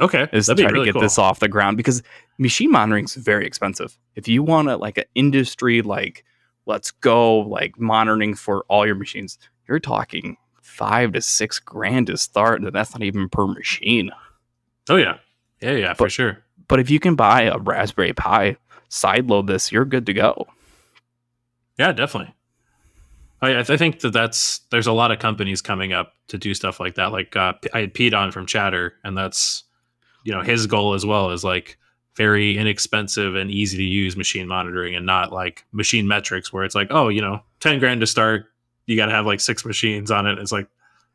[0.00, 0.28] Okay.
[0.32, 1.02] is That'd to try really to get cool.
[1.02, 2.02] this off the ground because
[2.38, 3.98] machine monitoring is very expensive.
[4.14, 6.24] If you want to like an industry like
[6.66, 12.16] let's go like monitoring for all your machines, you're talking five to six grand to
[12.16, 14.10] start, and that's not even per machine.
[14.88, 15.18] Oh yeah.
[15.60, 16.38] Yeah, yeah, for sure.
[16.68, 18.56] But if you can buy a Raspberry Pi,
[18.88, 20.46] sideload this, you're good to go.
[21.78, 22.34] Yeah, definitely.
[23.42, 26.38] I, I th- I think that that's there's a lot of companies coming up to
[26.38, 27.12] do stuff like that.
[27.12, 29.64] Like uh, I had Pete on from Chatter, and that's
[30.24, 31.78] you know his goal as well is like
[32.16, 36.88] very inexpensive and easy to use machine monitoring, and not like MachineMetrics where it's like
[36.90, 38.46] oh you know ten grand to start,
[38.86, 40.38] you got to have like six machines on it.
[40.38, 40.68] It's like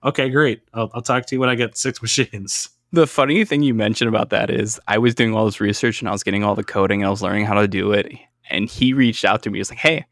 [0.03, 0.61] okay, great.
[0.73, 2.69] I'll, I'll talk to you when I get six machines.
[2.91, 6.07] The funny thing you mentioned about that is I was doing all this research and
[6.07, 8.09] I was getting all the coding and I was learning how to do it.
[8.49, 9.59] And he reached out to me.
[9.59, 10.05] He's like, Hey,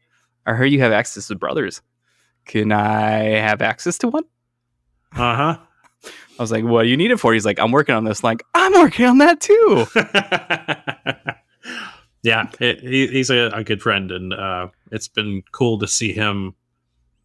[0.44, 1.80] I heard you have access to brothers.
[2.44, 4.24] Can I have access to one?
[5.12, 5.58] Uh huh.
[6.38, 7.32] I was like, What do you need it for?
[7.32, 8.22] He's like, I'm working on this.
[8.22, 9.86] I'm like, I'm working on that too.
[12.22, 16.12] yeah, it, he, he's a, a good friend, and uh, it's been cool to see
[16.12, 16.54] him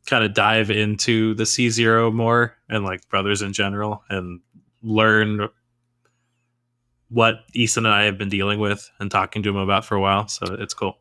[0.05, 4.41] kind of dive into the C zero more and like brothers in general, and
[4.81, 5.49] learn
[7.09, 10.01] what Easton and I have been dealing with and talking to him about for a
[10.01, 10.27] while.
[10.27, 10.97] So it's cool.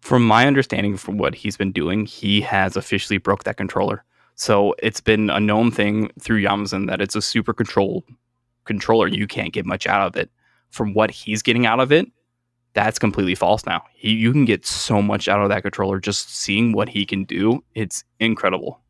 [0.00, 4.04] From my understanding from what he's been doing, he has officially broke that controller.
[4.38, 8.04] So it's been a known thing through Yamazen that it's a super controlled
[8.66, 9.08] controller.
[9.08, 10.30] You can't get much out of it.
[10.70, 12.06] From what he's getting out of it,
[12.72, 13.82] that's completely false now.
[13.94, 17.24] He, you can get so much out of that controller just seeing what he can
[17.24, 17.64] do.
[17.74, 18.80] It's incredible.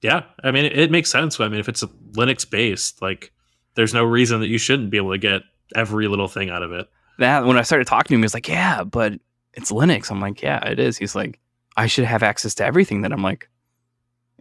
[0.00, 1.38] Yeah, I mean, it, it makes sense.
[1.38, 3.32] I mean, if it's Linux based, like,
[3.76, 5.42] there's no reason that you shouldn't be able to get
[5.76, 6.88] every little thing out of it.
[7.18, 9.12] That when I started talking to him, he's like, "Yeah, but
[9.54, 11.38] it's Linux." I'm like, "Yeah, it is." He's like,
[11.76, 13.48] "I should have access to everything." Then I'm like,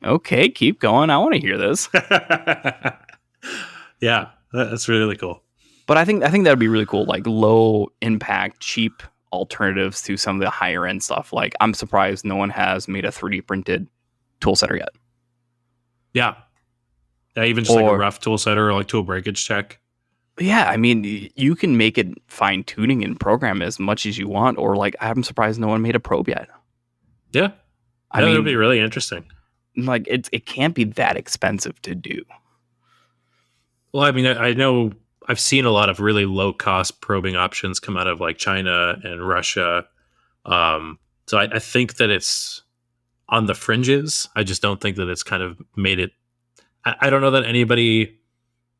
[0.03, 1.09] "Okay, keep going.
[1.09, 1.89] I want to hear this."
[4.01, 5.41] yeah, that's really cool.
[5.87, 10.01] But I think I think that would be really cool, like low impact, cheap alternatives
[10.03, 11.33] to some of the higher end stuff.
[11.33, 13.87] Like I'm surprised no one has made a 3D printed
[14.39, 14.89] tool setter yet.
[16.13, 16.35] Yeah.
[17.35, 19.79] Yeah, even just like a rough tool setter or like tool breakage check.
[20.37, 24.27] Yeah, I mean, you can make it fine tuning and program as much as you
[24.27, 26.49] want, or like I'm surprised no one made a probe yet.
[27.31, 27.51] Yeah.
[28.11, 29.25] I that would mean, be really interesting.
[29.77, 32.23] Like it's it can't be that expensive to do.
[33.93, 34.91] Well, I mean, I, I know
[35.27, 38.95] I've seen a lot of really low cost probing options come out of like China
[39.03, 39.85] and Russia.
[40.45, 42.63] Um, so I, I think that it's
[43.29, 44.27] on the fringes.
[44.35, 46.11] I just don't think that it's kind of made it.
[46.85, 48.17] I, I don't know that anybody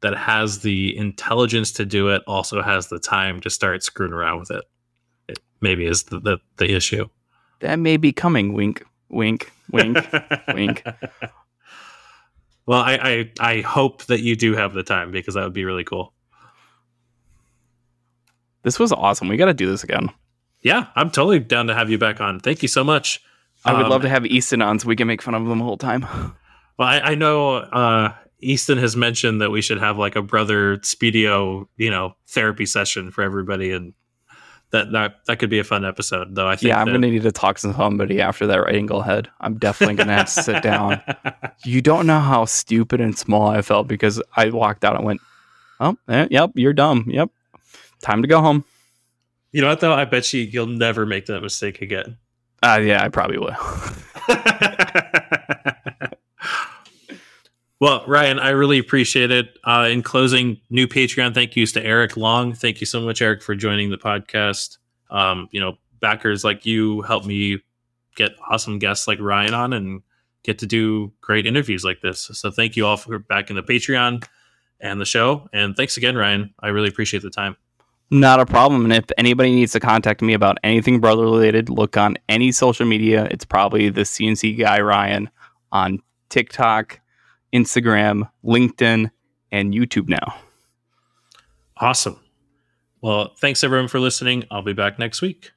[0.02, 4.40] that has the intelligence to do it also has the time to start screwing around
[4.40, 4.64] with it.
[5.28, 7.08] It maybe is the, the, the issue.
[7.60, 8.54] That may be coming.
[8.54, 9.98] Wink, wink, wink.
[10.54, 10.84] wink.
[12.66, 12.94] Well, I,
[13.40, 16.14] I I hope that you do have the time because that would be really cool.
[18.64, 19.28] This was awesome.
[19.28, 20.10] We got to do this again.
[20.62, 22.40] Yeah, I'm totally down to have you back on.
[22.40, 23.20] Thank you so much.
[23.66, 25.58] I would Um, love to have Easton on so we can make fun of them
[25.58, 26.06] the whole time.
[26.80, 30.78] Well, I, I know uh, Easton has mentioned that we should have like a brother
[30.78, 33.94] Speedio, you know, therapy session for everybody, and
[34.72, 36.34] that that that could be a fun episode.
[36.36, 38.76] Though I think yeah, I'm that- gonna need to talk to somebody after that right
[38.76, 39.30] angle head.
[39.40, 41.02] I'm definitely gonna have to sit down.
[41.66, 45.22] You don't know how stupid and small I felt because I walked out and went,
[45.80, 47.06] "Oh, eh, yep, you're dumb.
[47.08, 47.30] Yep,
[48.02, 48.64] time to go home."
[49.54, 49.94] you know what though?
[49.94, 52.18] I bet you you'll never make that mistake again.
[52.64, 53.56] Uh, yeah, I probably will.
[57.82, 59.58] well, Ryan, I really appreciate it.
[59.64, 62.54] Uh, in closing, new Patreon thank yous to Eric Long.
[62.54, 64.78] Thank you so much, Eric, for joining the podcast.
[65.10, 67.60] Um, you know, backers like you help me
[68.16, 70.04] get awesome guests like Ryan on and
[70.44, 72.30] get to do great interviews like this.
[72.34, 74.24] So thank you all for backing the Patreon
[74.80, 75.50] and the show.
[75.52, 76.54] And thanks again, Ryan.
[76.60, 77.58] I really appreciate the time.
[78.12, 78.84] Not a problem.
[78.84, 82.86] And if anybody needs to contact me about anything brother related, look on any social
[82.86, 83.28] media.
[83.32, 85.32] It's probably the CNC guy Ryan
[85.72, 86.00] on
[86.30, 87.01] TikTok,
[87.54, 89.12] Instagram, LinkedIn,
[89.52, 90.36] and YouTube now.
[91.78, 92.20] Awesome.
[93.02, 94.46] Well, thanks everyone for listening.
[94.52, 95.52] I'll be back next week.